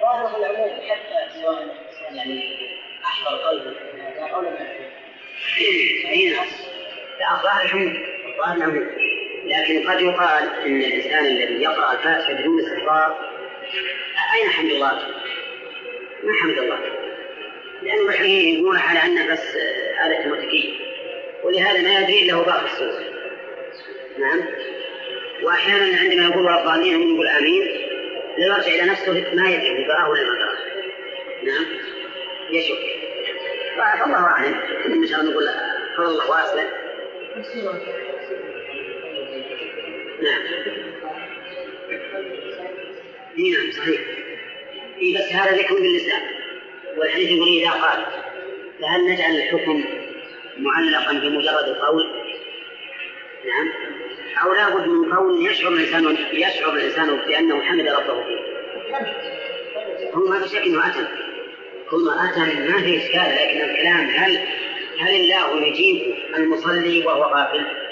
ظاهره 0.01 0.37
العموم 0.37 0.69
حتى 0.89 1.41
سواء 1.41 1.75
يعني 2.11 2.43
احضر 3.03 3.37
قلبه 3.37 3.75
أو 4.33 4.41
لم 4.41 4.57
اي 6.05 6.29
نعم 6.29 6.47
لا 7.19 7.37
الظاهر 7.37 7.65
العموم 7.65 8.05
الظاهر 8.27 8.57
العموم 8.57 8.87
لكن 9.47 9.89
قد 9.89 10.01
يقال 10.01 10.49
إن 10.65 10.81
الإنسان 10.81 11.25
الذي 11.25 11.63
يقرأ 11.63 11.93
الفاتحة 11.93 12.33
بدون 12.33 12.59
استغفار 12.59 13.31
أين 14.35 14.49
حمد 14.49 14.71
الله؟ 14.71 15.01
ما 16.23 16.33
حمد 16.41 16.57
الله؟ 16.57 16.79
لأنه 17.83 18.09
الحين 18.09 18.59
يقول 18.59 18.77
على 18.77 19.03
أنه 19.03 19.33
بس 19.33 19.55
آلة 20.05 20.27
متكية 20.27 20.73
ولهذا 21.43 21.81
ما 21.81 21.99
يدري 21.99 22.33
هو 22.33 22.43
باقي 22.43 22.65
الصوت 22.65 23.01
نعم. 24.19 24.41
وأحيانا 25.43 25.97
عندما 25.97 26.23
يقول 26.23 26.47
الضالين 26.47 27.13
يقول 27.13 27.27
آمين 27.27 27.67
يرجع 28.37 28.67
إلى 28.67 28.91
نفسه 28.91 29.25
ما 29.33 29.49
يدري 29.49 29.85
قرأه 29.85 30.09
ولا 30.09 30.23
ما 30.23 30.29
قرأه. 30.29 30.57
نعم. 31.43 31.65
يشك 32.51 32.97
فالله 33.77 34.17
أعلم. 34.17 34.55
ان 34.85 35.07
شاء 35.07 35.19
الله 35.19 35.31
نقول 35.31 35.49
فضل 35.97 36.05
الله 36.05 36.29
واسع. 36.29 36.63
نعم 40.21 40.41
اي 43.37 43.49
نعم 43.49 43.71
صحيح. 43.71 44.01
اي 45.01 45.13
بس 45.13 45.33
هذا 45.33 45.57
ذكر 45.57 45.75
باللسان. 45.75 46.21
والحديث 46.97 47.31
يقول 47.31 47.47
إذا 47.47 47.69
قال 47.71 48.05
فهل 48.81 49.07
نجعل 49.07 49.35
الحكم 49.35 49.83
معلقا 50.57 51.13
بمجرد 51.13 51.63
القول؟ 51.67 52.03
نعم. 53.45 53.69
أو 54.43 54.53
لابد 54.53 54.87
من 54.87 55.13
قول 55.13 55.47
يشعر 55.51 55.71
الإنسان 55.71 56.17
يشعر 56.33 56.73
الإنسان 56.73 57.17
بأنه 57.27 57.61
حمد 57.61 57.87
ربه. 57.87 58.23
فيه 58.23 58.57
هو 60.13 60.27
ما 60.27 60.39
في 60.39 60.49
شك 60.49 60.61
إنه 60.61 60.87
اتم 60.87 61.07
كل 61.89 62.09
اتم 62.09 62.71
ما 62.71 62.81
في 62.81 62.97
إشكال 62.97 63.35
لكن 63.35 63.69
الكلام 63.69 64.09
هل 64.09 64.39
هل 64.99 65.15
الله 65.15 65.67
يجيب 65.67 66.15
المصلي 66.35 67.05
وهو 67.05 67.23
غافل؟ 67.23 67.86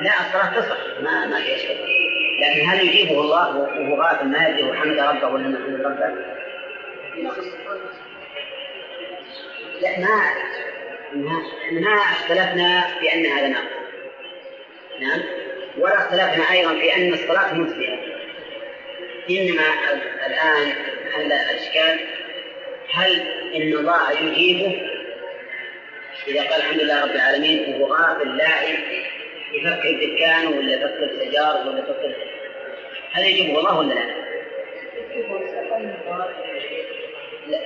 لا 0.00 0.10
الصلاة 0.20 0.60
تصح. 0.60 1.00
ما 1.00 1.26
ما 1.26 1.36
في 1.36 1.58
شيء 1.58 2.04
لكن 2.40 2.68
هل 2.68 2.88
يجيبه 2.88 3.20
الله 3.20 3.56
وهو 3.56 4.02
غافل 4.02 4.26
ما 4.26 4.48
يدري 4.48 4.72
حمد 4.72 4.98
ربه 4.98 5.28
ولا 5.28 5.48
ما 5.48 5.58
ربه؟ 5.88 6.34
لا 9.82 9.98
ما 9.98 10.34
ما, 11.72 11.94
اختلفنا 11.94 12.80
في 13.00 13.14
أن 13.14 13.26
هذا 13.26 13.48
ناقص 13.48 13.64
نعم. 15.00 15.20
ولا 15.78 15.94
اختلفنا 15.94 16.52
أيضا 16.52 16.74
في 16.74 16.96
أن 16.96 17.12
الصلاة 17.12 17.54
مجزئة. 17.54 17.98
إنما 19.30 19.64
الآن 20.26 20.74
محل 21.06 21.32
الإشكال 21.32 22.00
هل 22.94 23.20
إن 23.54 23.62
الله 23.62 24.12
يجيبه 24.12 24.93
إذا 26.28 26.42
قال 26.42 26.60
الحمد 26.60 26.80
لله 26.80 27.04
رب 27.04 27.10
العالمين 27.10 27.74
وهو 27.74 27.94
غافل 27.94 28.36
لاعب 28.36 28.78
يفكر 29.52 29.92
بدكان 29.92 30.46
ولا 30.46 30.74
يفكر 30.74 31.10
سجار 31.24 31.68
ولا 31.68 31.78
يفكر 31.78 32.14
هل 33.12 33.26
يجيبه 33.26 33.58
الله 33.58 33.78
ولا 33.78 33.94
لا؟ 33.94 34.14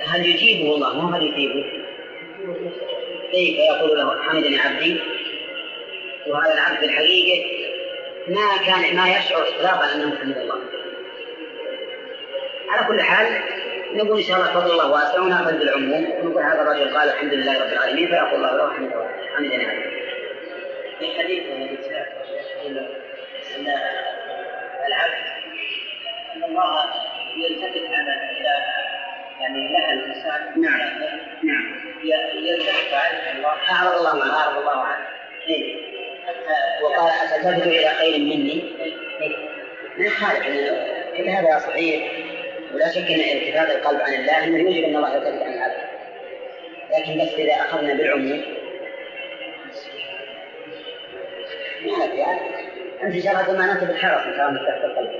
هل 0.07 0.25
يجيبه 0.25 0.75
الله 0.75 0.93
مو 1.01 1.15
هل 1.15 1.23
يجيبه؟ 1.23 1.65
كيف 3.31 3.59
يقول 3.59 3.97
له 3.97 4.21
حمدني 4.23 4.59
عبدي 4.59 4.99
وهذا 6.27 6.53
العبد 6.53 6.83
الحقيقي 6.83 7.69
ما 8.27 8.57
كان 8.65 8.95
ما 8.95 9.09
يشعر 9.09 9.47
اطلاقا 9.47 9.95
أنه 9.95 10.15
حمد 10.15 10.37
الله 10.37 10.59
على 12.69 12.87
كل 12.87 13.01
حال 13.01 13.41
نقول 13.93 14.17
إن 14.17 14.23
شاء 14.23 14.37
الله 14.37 14.53
فضل 14.53 14.71
الله 14.71 14.91
واسع 14.91 15.19
وناخذ 15.19 15.57
بالعموم. 15.57 16.11
ونقول 16.11 16.43
هذا 16.43 16.61
الرجل 16.61 16.97
قال 16.97 17.09
الحمد 17.09 17.33
لله 17.33 17.59
رب 17.59 17.73
العالمين 17.73 18.07
فيقول 18.07 18.35
الله 18.35 18.57
له 18.57 18.69
حمدني 19.35 19.65
عبدي 19.65 19.99
في 20.99 21.19
حديث 21.19 21.43
أن 23.57 23.67
العبد 24.87 25.13
إن 26.35 26.43
الله 26.43 26.83
يلتفت 27.37 27.93
على 27.93 28.31
إلى 28.31 28.65
يعني 29.39 29.73
لها 29.73 29.93
الإنسان 29.93 30.61
نعم. 30.61 30.79
نعم. 31.43 31.79
يلتفت 32.33 32.93
عنه 32.93 33.37
الله. 33.37 33.53
أعرض 33.71 33.97
الله 33.97 34.23
عنه. 34.23 34.33
أعرض 34.33 34.57
الله 34.57 34.83
عنه. 34.83 35.05
إيه. 35.47 35.75
وقال 36.83 37.11
أتلتفت 37.23 37.67
إلى 37.67 37.89
خير 37.89 38.19
مني؟ 38.19 38.73
ما 39.97 40.05
يخالف 40.05 40.45
كل 41.17 41.29
هذا 41.29 41.59
صحيح. 41.59 42.28
ولا 42.73 42.91
شك 42.91 43.11
أن 43.11 43.37
التفات 43.37 43.75
القلب 43.75 44.01
عن 44.01 44.13
الله 44.13 44.43
أنه 44.43 44.57
يوجب 44.57 44.83
أن 44.83 44.95
الله 44.95 45.15
يلتفت 45.15 45.41
عن 45.41 45.53
العبد. 45.53 45.77
لكن 46.91 47.21
بس 47.21 47.33
إذا 47.33 47.53
أخذنا 47.53 47.93
بالعموم. 47.93 48.41
ما 51.85 52.05
أنت 53.03 53.23
شرعت 53.23 53.49
ما 53.49 53.71
أنت 53.71 53.83
بالحرص 53.83 54.21
إن 54.21 54.33
الله 54.33 54.67
تحت 54.67 54.83
القلب. 54.85 55.11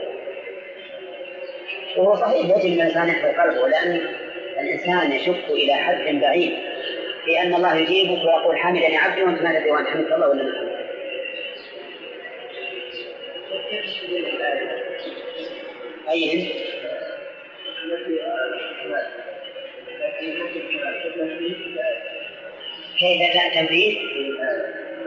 وهو 1.97 2.15
صحيح 2.15 2.45
يجب 2.45 2.65
أن 2.65 2.81
الإنسان 2.81 3.07
يحفظ 3.09 3.39
قلبه 3.39 3.67
لأن 3.67 4.01
الإنسان 4.59 5.11
يشك 5.11 5.49
إلى 5.49 5.73
حد 5.73 6.15
بعيد 6.21 6.57
في 7.25 7.41
أن 7.41 7.53
الله 7.53 7.75
يجيبك 7.75 8.25
ويقول 8.25 8.57
حمدني 8.57 8.97
عبدي 8.97 9.23
وأنت 9.23 9.41
ما 9.41 9.59
تدري 9.59 9.71
وأن 9.71 9.85
حمدت 9.85 10.11
الله 10.11 10.29
ولا 10.29 10.43
ما 10.43 10.79
أي 16.09 16.51
كيف 22.99 23.33
جاء 23.33 23.53
تنفيذ؟ 23.55 23.97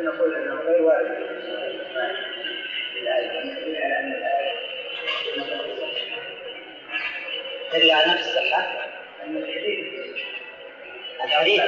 نقول 0.01 0.35
انه 0.35 0.55
غير 0.55 0.83
وارد 0.83 1.09
تدل 7.73 7.91
على 7.91 8.13
نفس 8.13 8.29
الصحة؟ 8.29 8.63
الحديث 11.25 11.63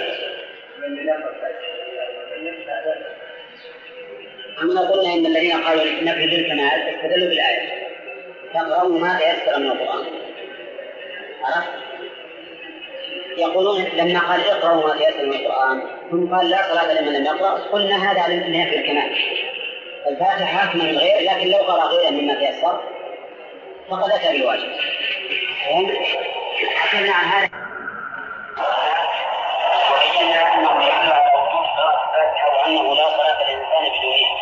أما 4.63 4.81
قلنا 4.81 5.15
إن 5.15 5.27
الذين 5.27 5.53
قالوا 5.53 5.85
نفي 5.85 6.25
الكمال 6.25 6.89
استدلوا 6.89 7.29
بالآية. 7.29 7.89
فاقرأوا 8.55 8.99
ما 8.99 9.19
تيسر 9.19 9.59
من 9.59 9.71
القرآن. 9.71 10.07
يقولون 13.37 13.83
لما 13.83 14.21
قال 14.21 14.41
اقرأوا 14.51 14.89
ما 14.89 14.97
تيسر 14.97 15.27
من 15.27 15.33
القرآن 15.33 15.83
ثم 16.11 16.37
قال 16.37 16.51
لا 16.51 16.63
صلاة 16.63 16.93
لمن 16.93 17.13
لم 17.13 17.25
يقرأ 17.25 17.51
قلنا 17.73 18.13
هذا 18.13 18.21
على 18.21 18.37
نفي 18.37 18.77
الكمال 18.77 19.17
الفاتحة 20.07 20.77
من 20.77 20.99
غير 20.99 21.31
لكن 21.31 21.49
لو 21.49 21.59
قرأ 21.59 21.85
غيرا 21.85 22.11
مما 22.11 22.35
تيسر 22.35 22.81
فقد 23.91 24.11
أتى 24.11 24.33
بالواجب. 24.33 24.73
حكينا 26.77 27.13
عن 27.13 27.25
هذا. 27.25 27.51
وبينا 29.91 30.55
أنه 30.55 30.71
الفاتحة 32.15 32.57
وأنه 32.57 32.95
لا 32.95 33.09
صلاة 33.09 33.43
للإنسان 33.43 33.85
بدونها 33.99 34.35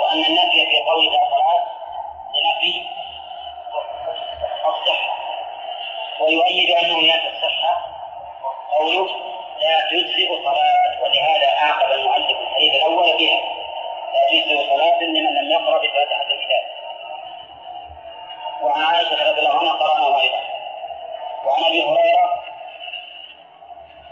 وأن 0.00 0.18
النفي 0.18 0.66
في 0.70 0.78
قول 0.86 1.08
ويؤيد 6.36 6.70
أنه 6.70 6.98
ينفي 6.98 7.28
الصحة 7.28 7.86
قوله 8.78 9.08
لا 9.60 9.88
تجزئ 9.90 10.28
صلاة 10.44 11.02
ولهذا 11.02 11.48
عاقب 11.50 11.92
المؤلف 11.92 12.38
الحديث 12.40 12.74
الأول 12.74 13.18
بها. 13.18 13.40
لا 14.12 14.28
تجزئ 14.30 14.68
صلاة 14.68 15.02
لمن 15.02 15.34
لم 15.34 15.50
يقرأ 15.50 15.78
بفاتحة 15.78 16.22
الكتاب. 16.22 16.64
وعن 18.62 18.80
عائشة 18.82 19.30
رضي 19.30 19.40
الله 19.40 19.58
عنها 19.58 19.72
قرأناه 19.72 20.20
أيضا. 20.20 20.40
وعن 21.44 21.64
أبي 21.64 21.82
هريرة 21.82 22.44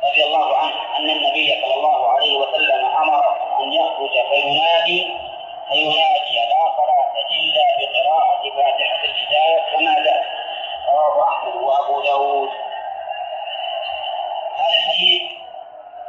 رضي 0.04 0.24
الله 0.24 0.56
عنه 0.56 0.74
أن 0.98 1.10
النبي 1.10 1.60
صلى 1.62 1.74
الله 1.74 2.10
عليه 2.10 2.36
وسلم 2.38 2.84
أمر 2.84 3.36
أن 3.60 3.72
يخرج 3.72 4.10
فينادي 4.30 5.06
فينادي 5.68 6.34
لا 6.50 6.72
صلاة 6.76 7.12
إلا 7.30 7.64
بقراءة 7.78 8.42
فاتحة 8.56 9.04
الكتاب 9.04 9.60
كما 9.72 9.94
ذا 10.04 10.41
رواه 10.93 11.28
أحمد 11.28 11.55
وأبو 11.57 12.03
داود. 12.03 12.49
هذا 14.59 14.76
الحديث 14.78 15.22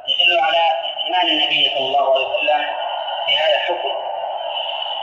يدل 0.08 0.40
على 0.40 0.58
اهتمام 0.58 1.28
النبي 1.28 1.70
صلى 1.70 1.86
الله 1.88 2.14
عليه 2.14 2.28
وسلم 2.28 2.66
بهذا 3.28 3.56
الحكم 3.56 3.96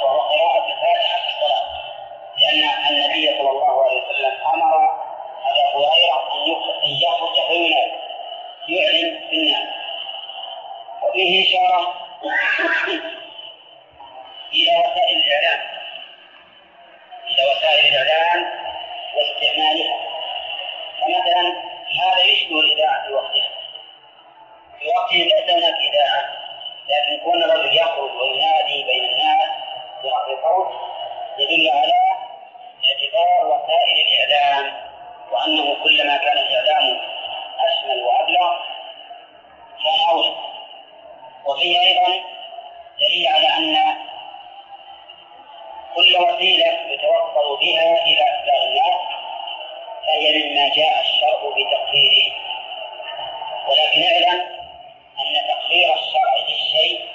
وهو 0.03 0.19
قراءة 0.21 0.65
الفاتحة 0.73 1.17
في 1.21 1.29
الصلاة 1.29 1.65
لأن 2.41 2.71
النبي 2.91 3.29
صلى 3.39 3.51
الله 3.51 3.85
عليه 3.85 4.03
وسلم 4.03 4.33
أمر 4.55 4.75
أبا 5.47 5.67
هريرة 5.75 6.33
أن 6.85 6.91
يخرج 6.91 7.47
فينادي 7.49 7.93
يعلن 8.69 9.21
بالناس 9.31 9.69
وفيه 11.03 11.49
إشارة 11.49 11.95
إلى 14.53 14.79
وسائل 14.79 15.17
الإعلام 15.17 15.61
إلى 17.31 17.53
وسائل 17.53 17.95
الإعلام 17.95 18.60
واستعمالها. 19.17 19.97
فمثلا 21.01 21.71
هذا 22.01 22.25
يشبه 22.25 22.61
الإذاعة 22.61 23.07
في 23.07 23.13
وقتها 23.13 23.51
في 24.81 24.89
وقته 24.89 25.17
ليس 25.17 25.51
هناك 25.51 25.75
إذاعة 25.75 26.41
لكن 26.89 27.25
كون 27.25 27.43
الرجل 27.43 27.77
يخرج 27.77 28.11
وينادي 28.21 28.85
بين 28.85 29.05
الناس 29.05 29.51
برفع 30.03 30.27
الصوت 30.33 30.73
يدل 31.39 31.71
على 31.71 31.93
اعتبار 32.85 33.47
وسائل 33.47 34.07
الإعلام 34.07 34.73
وأنه 35.31 35.85
كلما 35.85 36.17
كان 36.17 36.39
الإعلام 36.39 37.01
أشمل 37.59 38.03
وأبلغ 38.03 38.57
كان 39.85 40.35
وفيه 41.45 41.81
أيضا 41.81 42.25
دليل 43.01 43.27
على 43.27 43.49
أن 43.49 43.97
كل 46.01 46.17
وسيلة 46.17 46.79
يتوصل 46.89 47.57
بها 47.61 48.05
إلى 48.05 48.23
إبلاغ 48.23 48.65
الناس 48.65 49.01
فهي 50.07 50.43
مما 50.43 50.69
جاء 50.69 51.01
الشرع 51.01 51.39
بتقريره. 51.57 52.33
ولكن 53.69 54.03
اعلم 54.03 54.41
أن 55.21 55.49
تقرير 55.49 55.95
الشرع 55.95 56.37
للشيء 56.49 57.09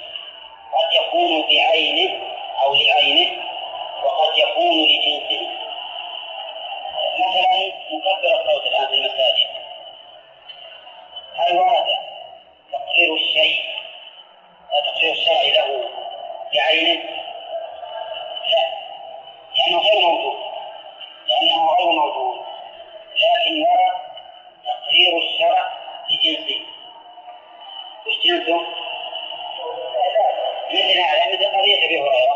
قد 0.72 0.94
يكون 0.94 1.42
بعينه 1.42 2.22
أو 2.62 2.74
لعينه 2.74 3.42
وقد 4.04 4.38
يكون 4.38 4.88
لجنسه. 4.88 5.48
مثلا 7.18 7.72
مكبر 7.90 8.40
الصوت 8.40 8.66
الآن 8.66 8.86
في 8.86 8.94
المساجد. 8.94 9.48
هل 11.36 11.56
ورد 11.58 11.86
تقرير 12.72 13.14
الشيء؟ 13.14 13.60
تقرير 14.86 15.12
الشرع 15.12 15.42
له 15.42 15.84
بعينه؟ 16.54 17.02
لا 18.46 18.68
لأنه 19.56 19.78
غير 19.78 20.00
موجود 20.00 20.36
لأنه 21.28 21.74
غير 21.74 21.90
موجود 21.90 22.44
لكن 23.16 23.62
ورد 23.62 24.00
تقرير 24.64 25.18
الشرع 25.18 25.72
لجنسه 26.10 26.60
جنسه؟ 28.26 28.60
مثل 30.70 30.98
هذا 31.00 31.34
مثل 31.34 31.44
قضية 31.44 31.76
أبي 31.84 32.00
هريرة 32.00 32.35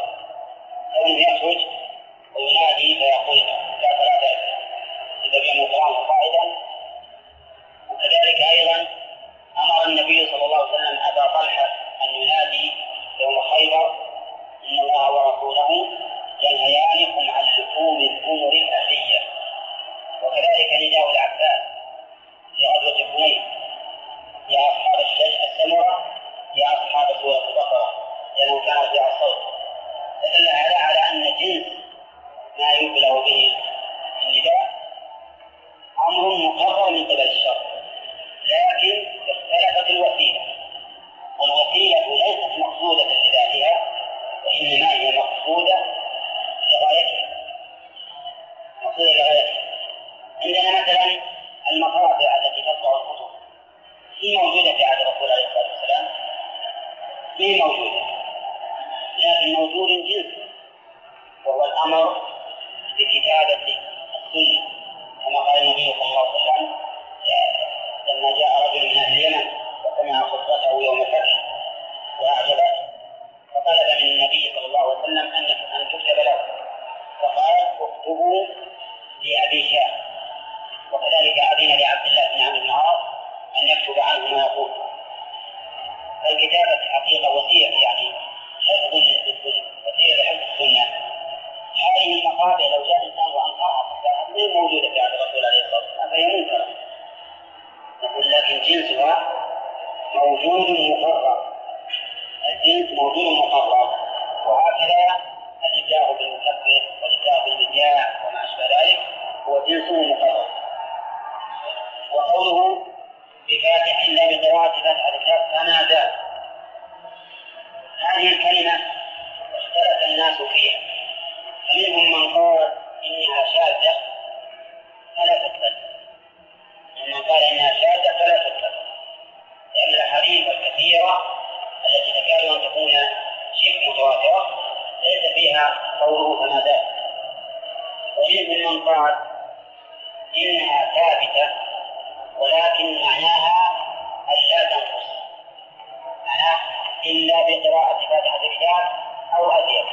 إلا 147.61 147.70
بقراءة 147.70 147.98
فاتحة 148.08 148.36
الكتاب 148.36 148.92
أو 149.36 149.50
أزيد 149.50 149.84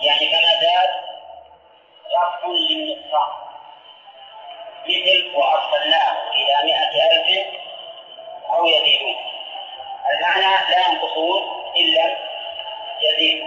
يعني 0.00 0.30
فما 0.30 0.60
زاد 0.60 0.90
رفع 2.16 2.46
للنقصان. 2.46 3.28
مثل 4.84 5.36
وأرسلناه 5.36 6.16
إلى 6.32 6.72
مائة 6.72 7.12
ألف 7.12 7.46
أو 8.50 8.66
يزيدون. 8.66 9.16
المعنى 10.10 10.70
لا 10.70 10.88
ينقصون 10.88 11.42
إلا 11.76 12.16
يزيد 13.00 13.46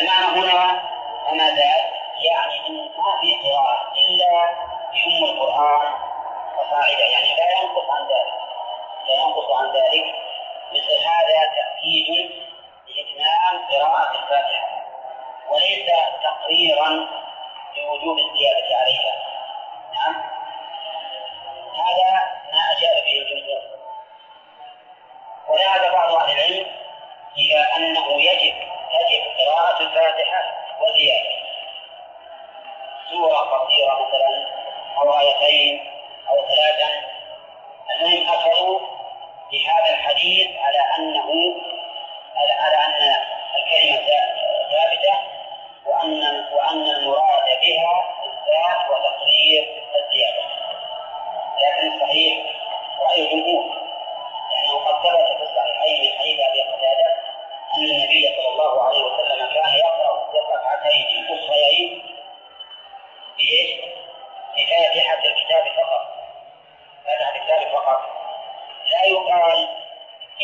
المعنى 0.00 0.26
هنا 0.26 0.82
فما 1.30 1.48
زاد 1.48 1.92
يعني 2.16 2.66
إن 2.68 2.76
ما 2.76 3.20
في 3.20 3.34
قراءة 3.34 3.92
إلا 3.96 4.54
بأم 4.92 5.24
القرآن 5.24 5.92
فصاعدا 6.56 7.06
يعني 7.06 7.26
لا 7.36 7.60
ينقص 7.60 7.90
عن 7.90 8.02
ذلك. 8.02 8.34
لا 9.08 9.14
ينقص 9.14 9.50
عن 9.50 9.72
ذلك. 9.72 10.21
مثل 10.74 10.92
هذا 11.06 11.52
تأكيد 11.56 12.30
لإتمام 12.88 13.66
قراءة 13.70 14.22
الفاتحة 14.22 14.82
وليس 15.48 15.90
تقريرا 16.22 17.08
لوجوب 17.76 18.18
الزيادة 18.18 18.76
عليها. 18.76 19.14
نعم. 19.94 20.14
هذا 21.74 22.12
ما 22.52 22.58
أجاب 22.72 23.04
به 23.04 23.22
الجمهور. 23.22 23.62
وذهب 25.48 25.92
بعض 25.92 26.12
أهل 26.12 26.32
العلم 26.32 26.66
إلى 27.36 27.66
أنه 27.76 28.22
يجب 28.22 28.54
تجب 28.92 29.22
قراءة 29.38 29.80
الفاتحة 29.80 30.54
وزيادة. 30.80 31.42
سورة 33.10 33.36
قصيرة 33.36 34.06
مثلا 34.06 34.48
أو 34.98 35.18
آيتين 35.18 35.90
أو 36.28 36.46
ثلاثا 36.46 36.90
المهم 37.90 38.28
أخذوا 38.28 38.80
بهذا 39.82 39.94
الحديث 39.94 40.48
على 40.58 40.78
أنه 40.98 41.54
على 42.36 42.76
أن 42.76 43.14
الكلمة 43.56 44.06
ثابتة 44.70 45.18
وأن 45.86 46.44
وأن 46.52 46.90
المراد 46.90 47.60
بها 47.62 48.14
إثبات 48.26 48.90
وتقرير 48.90 49.82
الزيادة. 49.94 50.42
لكن 51.58 51.92
الصحيح 51.92 52.46
رأي 53.00 53.24
الجمهور 53.24 53.64
لأنه 54.50 54.78
قد 54.84 55.08
ثبت 55.08 55.36
في 55.36 55.42
الصحيحين 55.42 56.00
من 56.02 56.18
حديث 56.18 56.40
أبي 56.40 56.62
قتادة 56.62 57.12
أن 57.76 57.84
النبي 57.84 58.36
صلى 58.36 58.48
الله 58.48 58.82
عليه 58.82 59.04
وسلم 59.04 59.46
كان 59.54 59.74
يقرأ 59.74 60.30
ركعتين 60.34 61.26
أخريين 61.30 62.02
بإيش؟ 63.36 63.70
بفاتحة 64.56 65.18
الكتاب 65.24 65.64
فقط. 65.76 66.06
فاتحة 67.04 67.36
الكتاب 67.36 67.72
فقط. 67.72 68.22
لا 68.86 69.04
يقال 69.04 69.68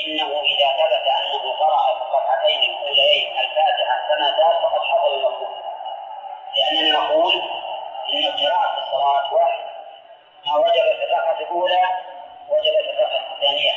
إنه 0.08 0.40
إذا 0.42 0.68
ثبت 0.78 1.06
أنه 1.20 1.52
قرأ 1.58 1.92
الركعتين 1.92 2.70
الأوليين 2.70 3.38
الفاتحة 3.38 4.08
كما 4.08 4.30
زاد 4.30 4.62
فقد 4.62 4.82
حصل 4.82 5.14
المطلوب 5.14 5.48
لأننا 6.56 6.98
نقول 6.98 7.34
إن 8.14 8.24
القراءة 8.24 8.74
في 8.74 8.80
الصلاة 8.80 9.34
واحد. 9.34 9.64
ما 10.46 10.56
وجب 10.56 10.96
في 10.98 11.04
الركعة 11.04 11.38
الأولى 11.40 11.82
وجب 12.48 12.72
في 12.84 12.90
الركعة 12.90 13.34
الثانية. 13.34 13.72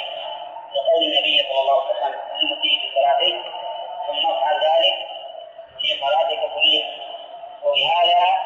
لقول 0.75 1.03
النبي 1.03 1.45
صلى 1.49 1.61
الله 1.61 1.81
عليه 1.81 1.91
وسلم 1.95 2.19
المسيء 2.41 2.79
في 2.81 2.95
صلاته 2.95 3.43
ثم 4.07 4.31
افعل 4.31 4.55
ذلك 4.55 5.07
في 5.81 5.99
صلاتك 6.01 6.53
كلها. 6.55 6.91
وبهذا 7.63 8.40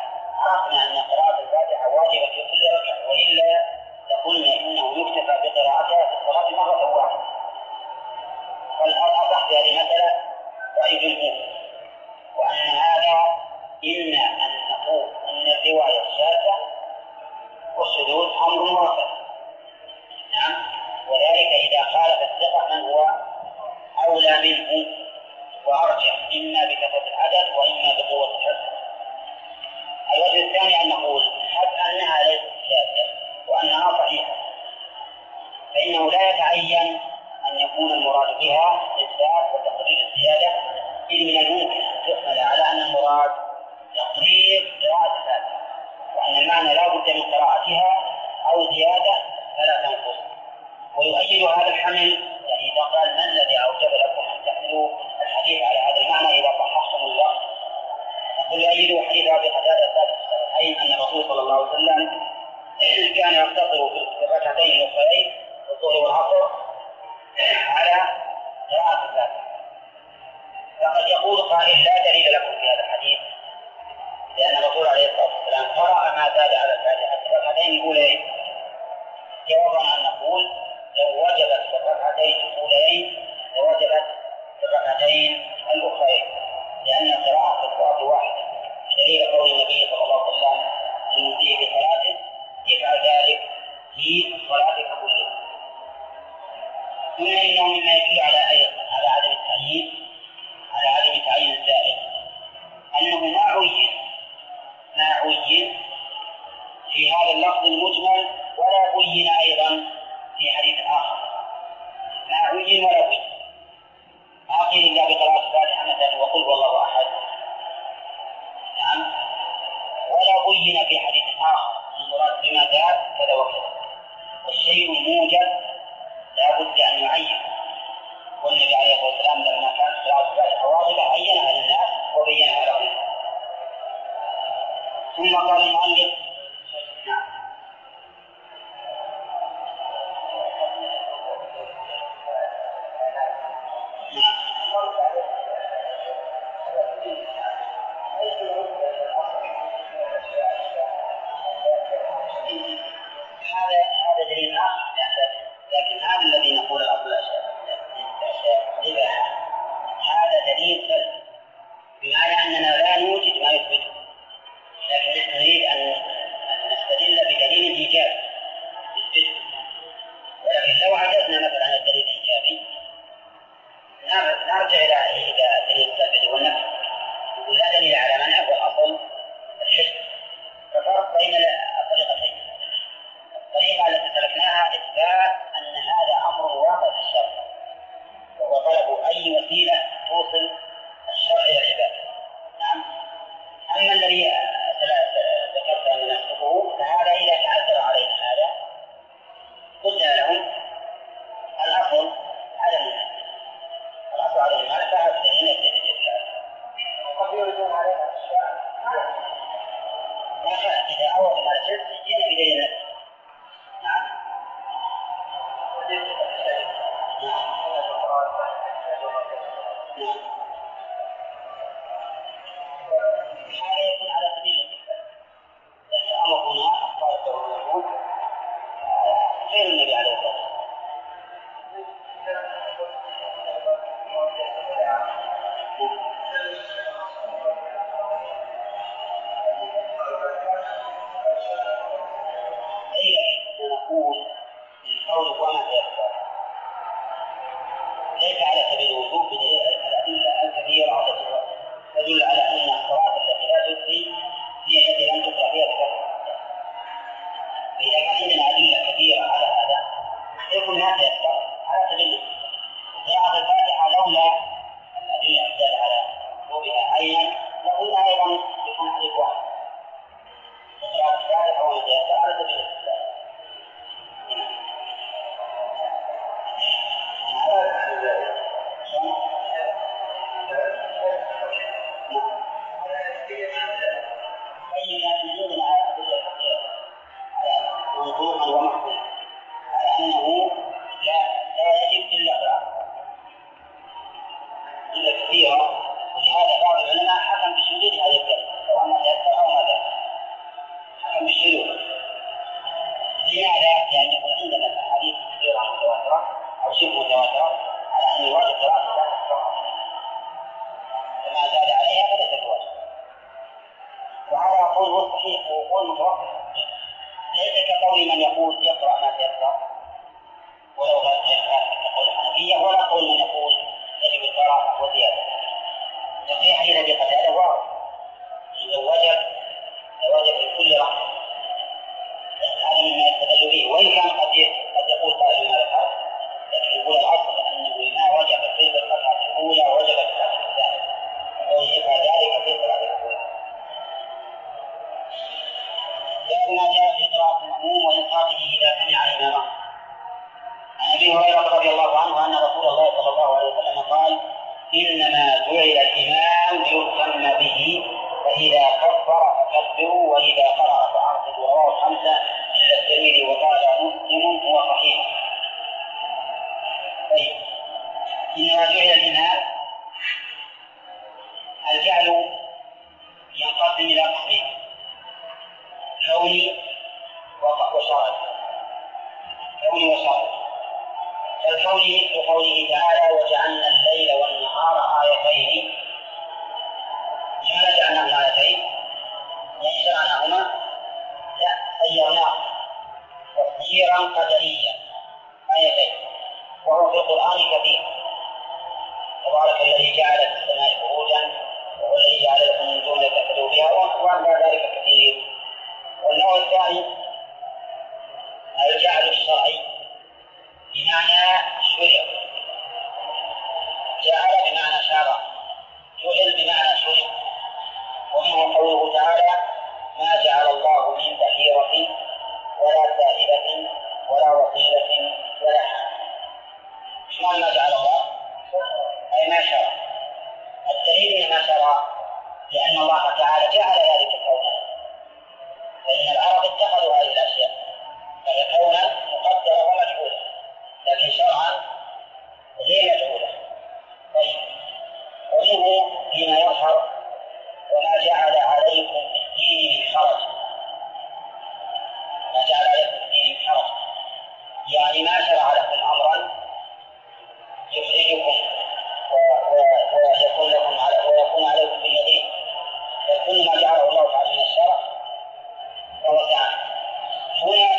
هذه 9.55 9.69
المسألة 9.69 10.11
الجمهور 10.91 11.33
وأن 12.35 12.69
هذا 12.69 13.17
إما 13.85 14.45
أن 14.45 14.51
نقول 14.71 15.09
أن 15.29 15.47
الرواية 15.51 16.01
الشاذة 16.01 16.55
والشذوذ 17.77 18.27
أمر 18.47 18.81
واقع 18.81 19.07
نعم. 20.33 20.55
وذلك 21.07 21.47
إذا 21.47 21.83
خالف 21.83 22.19
الثقة 22.31 22.75
من 22.75 22.81
هو 22.81 23.07
أولى 24.07 24.41
منه. 24.41 24.64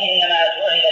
هنا 0.01 0.13
انما 0.13 0.86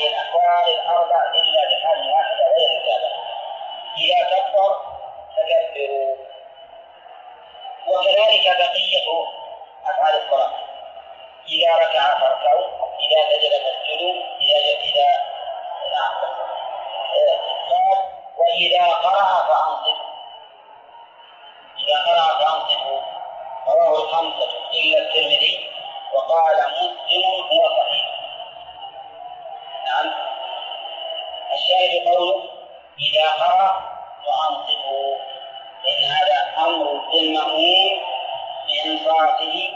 للأحوال 0.00 0.74
الأربع 0.74 1.30
إلا 1.34 1.62
بحال 1.64 2.12
واحدة 2.12 2.44
غير 2.58 2.80
متابعة 2.80 3.24
إذا 3.98 4.36
كفر 4.36 4.76
فكفروا. 5.36 6.16
وكذلك 7.86 8.56
بقية 8.58 9.06
أفعال 9.86 10.22
الصلاة. 10.24 10.52
إذا 11.48 11.74
ركع 11.76 12.18
فاركعوا 12.20 12.64
إذا 13.00 13.30
سجد 13.30 13.50
فاسجدوا 13.50 14.14
إذا 14.40 14.56
إذا 14.80 15.06
نعم. 15.92 16.14
وإذا 18.38 18.94
قرأ 18.94 19.46
فأنصفوا 19.46 20.14
إذا 21.78 21.96
قرأ 22.06 22.38
فأنصتوا. 22.38 23.00
رواه 23.68 24.02
الخمسة 24.02 24.50
إلا 24.72 24.98
الترمذي 24.98 25.70
وقال 26.14 26.56
مسلم 26.56 27.24
هو 27.52 27.68
صحيح. 27.68 28.03
الشاهد 31.74 32.08
قوله 32.08 32.42
إذا 32.98 33.28
قرأ 33.30 33.82
فأنصفه 34.26 35.16
فإن 35.84 36.04
هذا 36.04 36.66
أمر 36.66 37.14
للمأمون 37.14 38.00
بإنصافه 38.66 39.68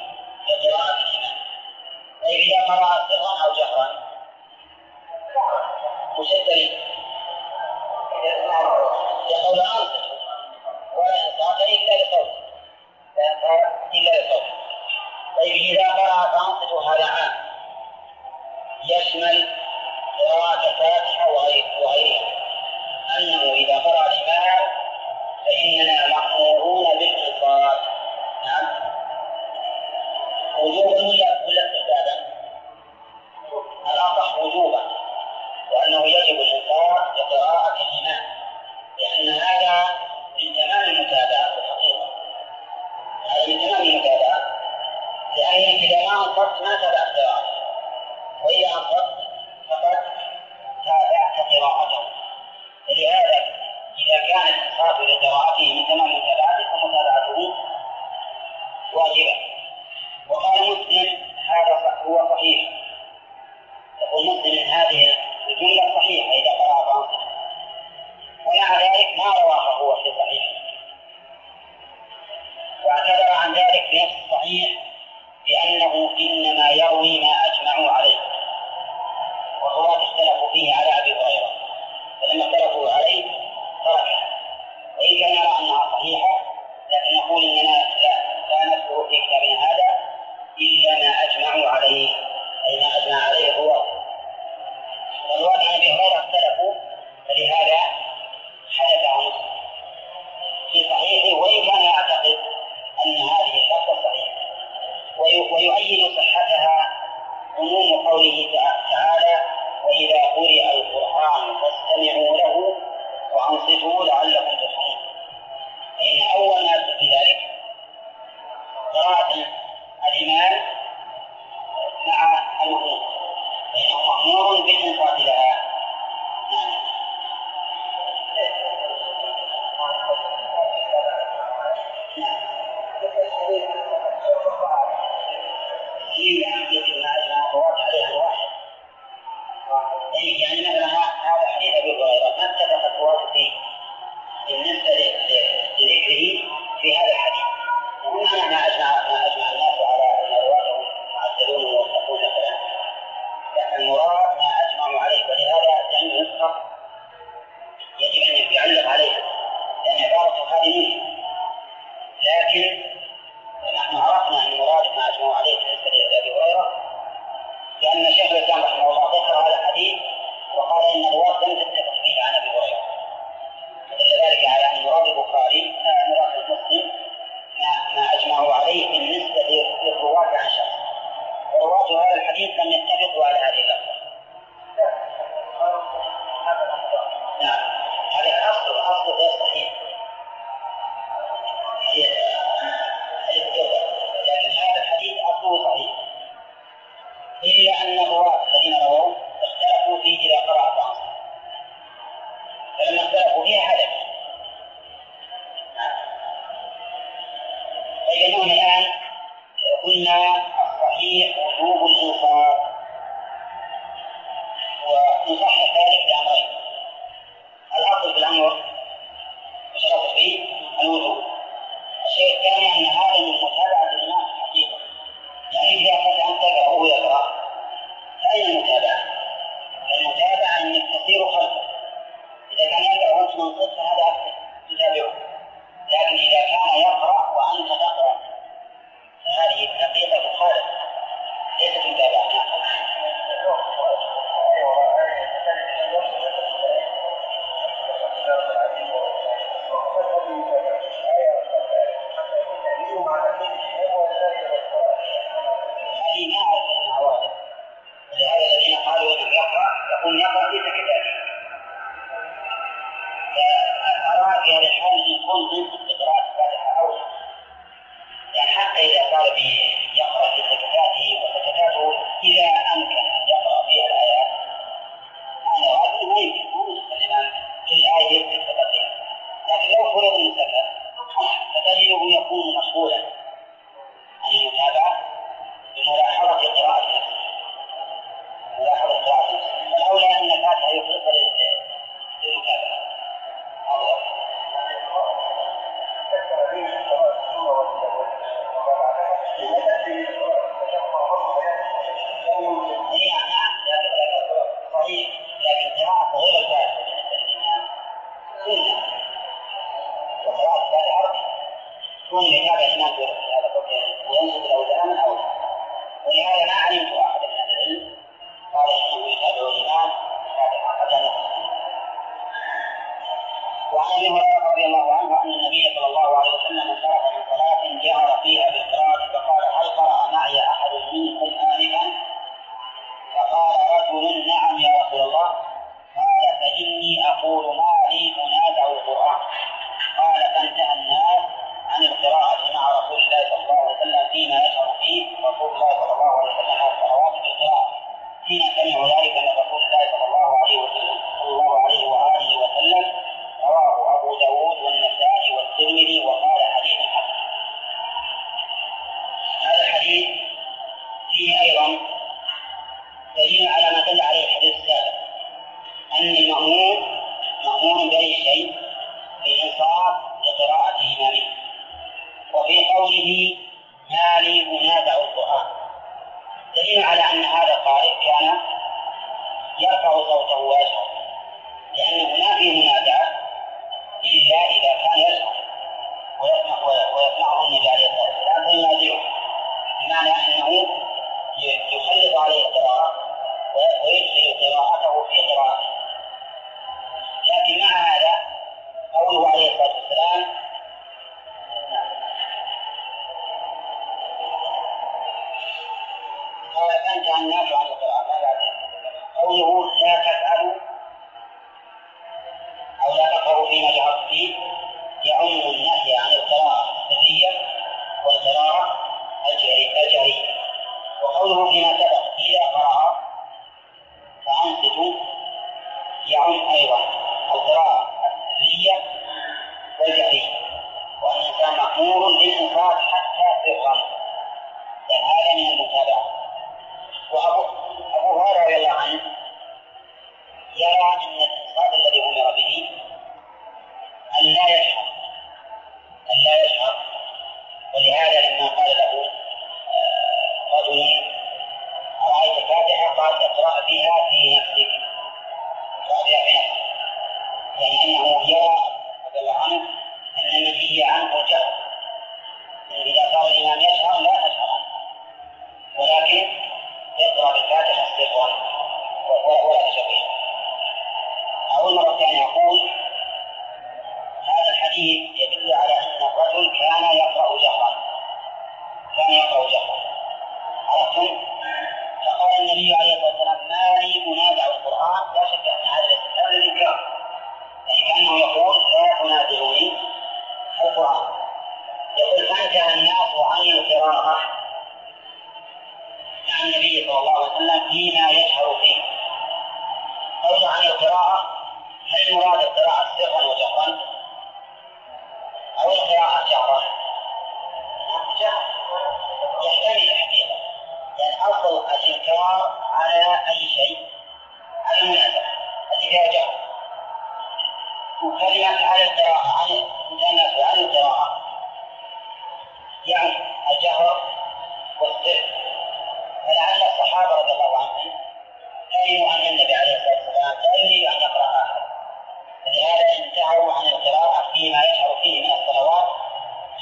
وقراءة 0.49 0.99
الإمام 0.99 1.39
طيب 2.23 2.41
إذا 2.41 2.75
قرأ 2.75 3.09
سرا 3.09 3.47
أو 3.47 3.53
جهرا. 3.55 4.09
وش 6.19 6.33
الدليل؟ 6.33 6.79
يقول 9.31 9.61
أنصفه 9.61 10.19
ولا 10.97 11.15
إنصاف 11.27 11.61
إلا 11.69 12.03
لصوت 12.03 12.29
لا 13.17 13.33
إنصاف 13.33 13.95
إلا 13.95 14.11
لصوت 14.11 14.43
طيب 15.37 15.53
إذا 15.53 15.93
قرأ 15.93 16.29
فأنصفه 16.33 16.95
هذا 16.95 17.05
عام. 17.05 17.33
يشمل 18.85 19.58
قراءة 20.29 20.71
الفاتحة 20.71 21.31
وغيرها 21.31 22.27
أنه 23.19 23.53
إذا 23.53 23.79
قرأ 23.79 24.07
الإمام 24.07 24.69
فإننا 25.47 26.07
مأمورون 26.07 26.88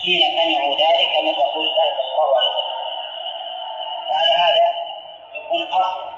حين 0.06 0.22
سمعوا 0.38 0.74
ذلك 0.74 1.12
من 1.22 1.30
رسول 1.30 1.66
الله 1.68 1.86
صلى 1.96 2.10
الله 2.14 2.38
عليه 2.38 2.48
وسلم. 2.48 2.76
وعلى 4.10 4.32
هذا 4.44 4.66
يكون 5.34 5.62
اصل 5.62 6.15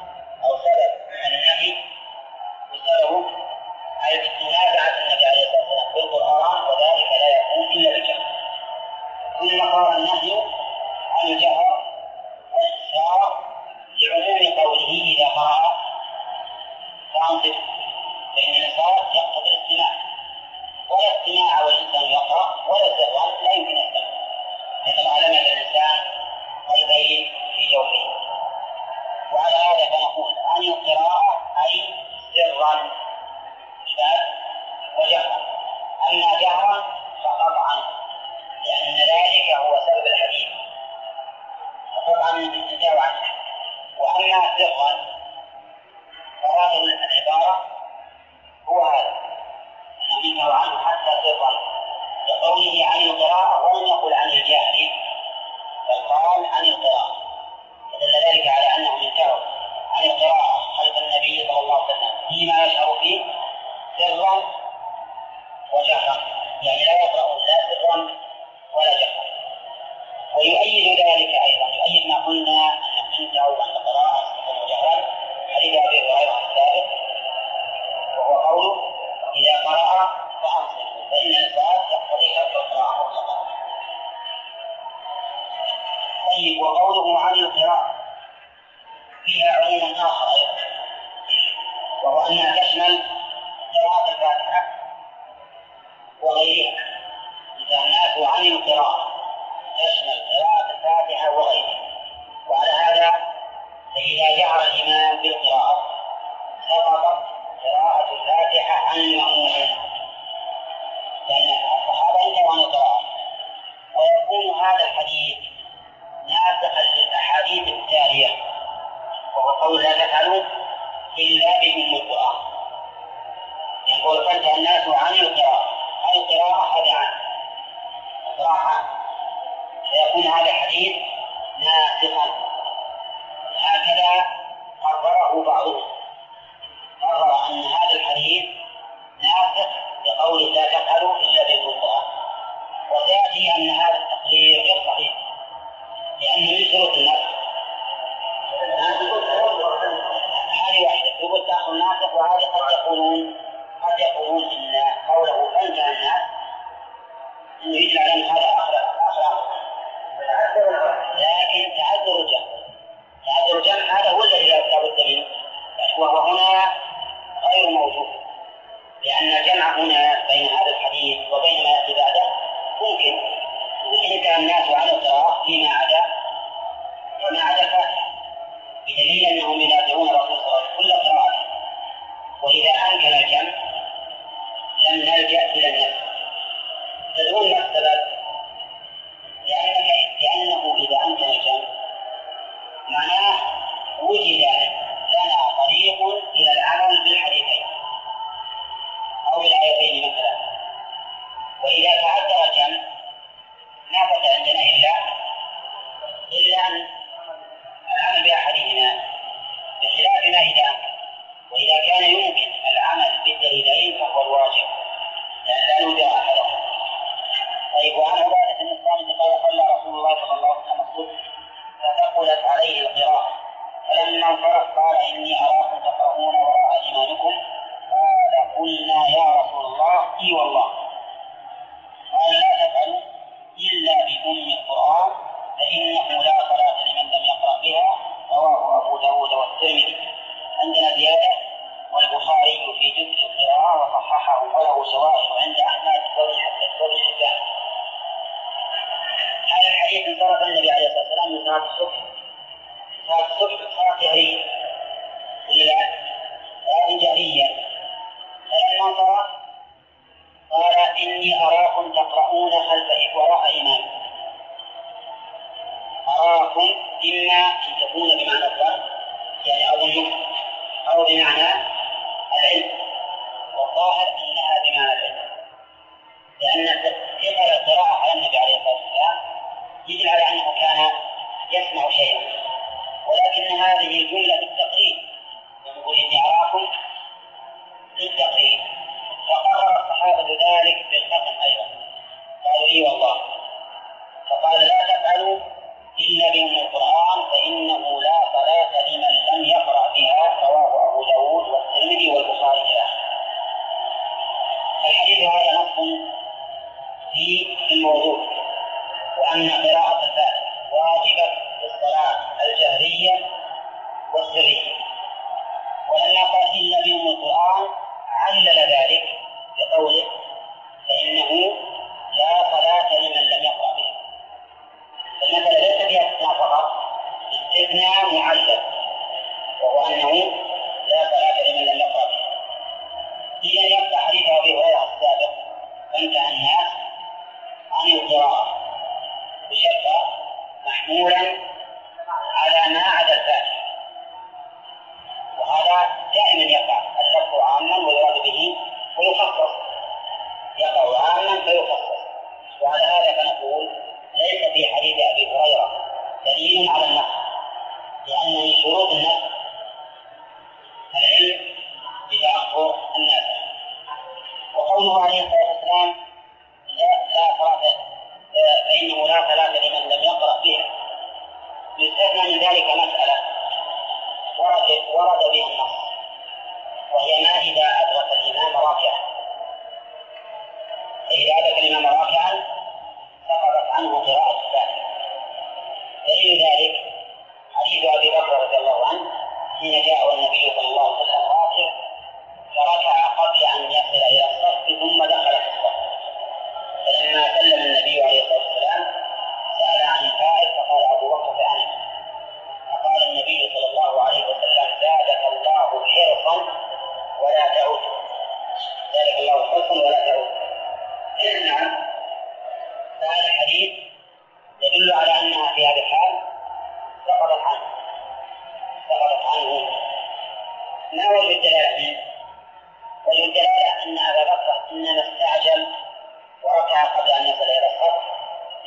هذه 283.99 284.07
جملة 284.11 284.58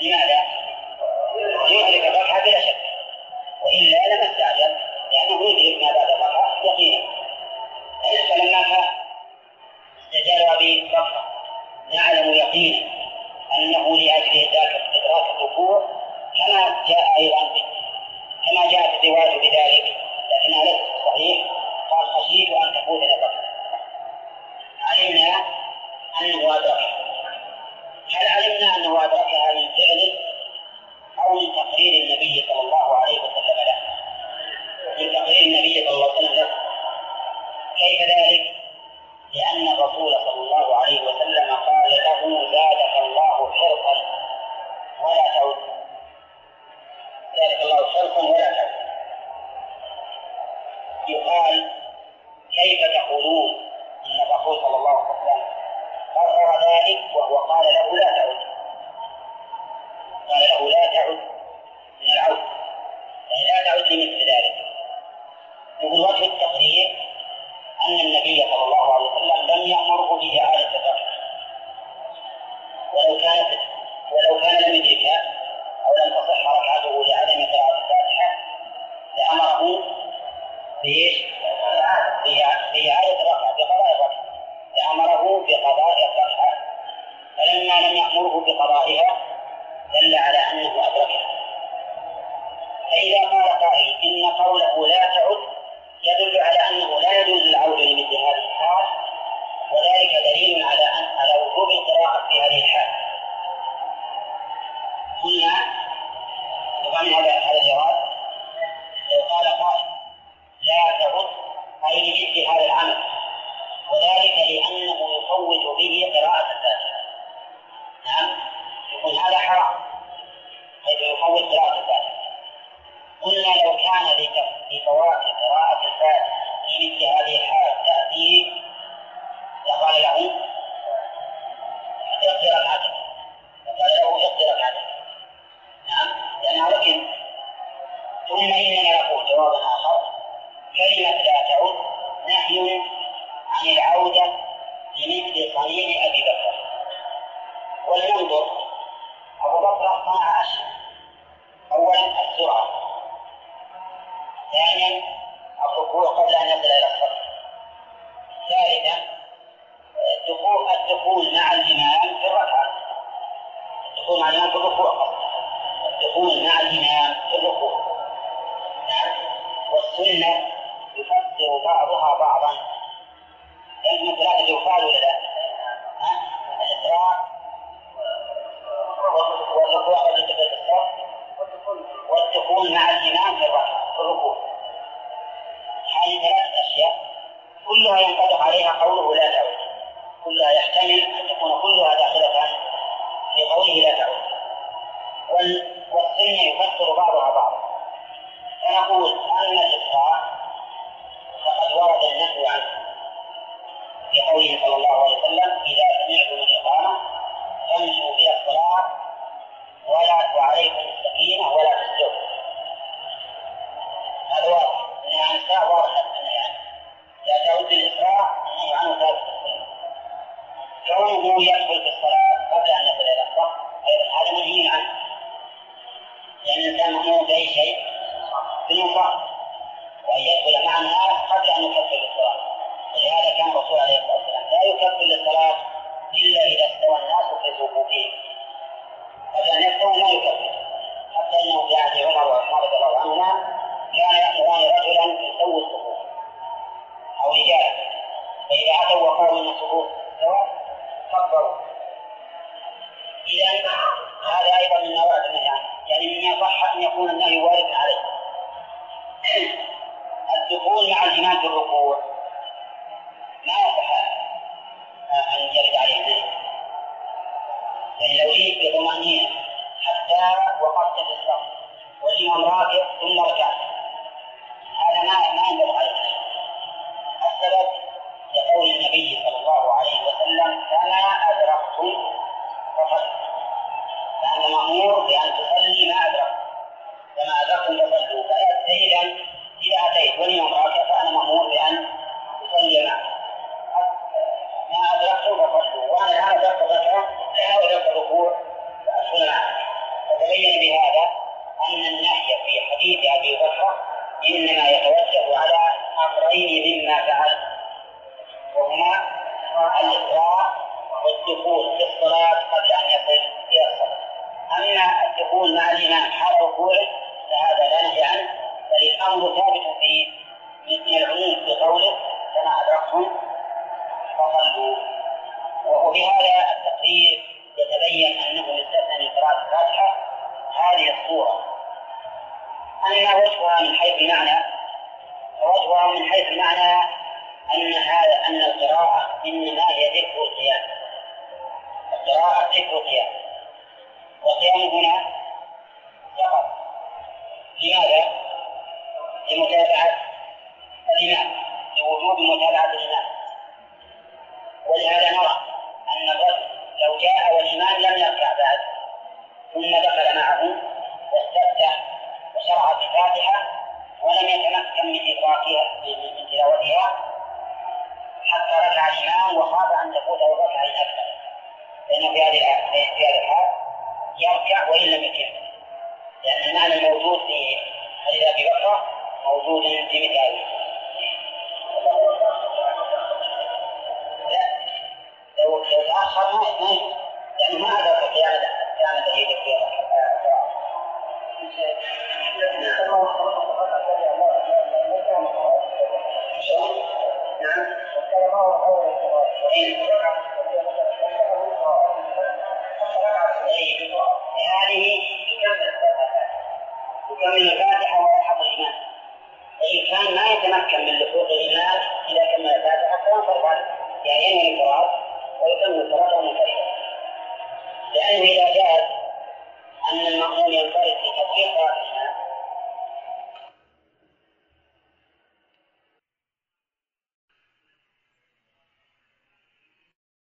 لماذا؟ 0.02 0.31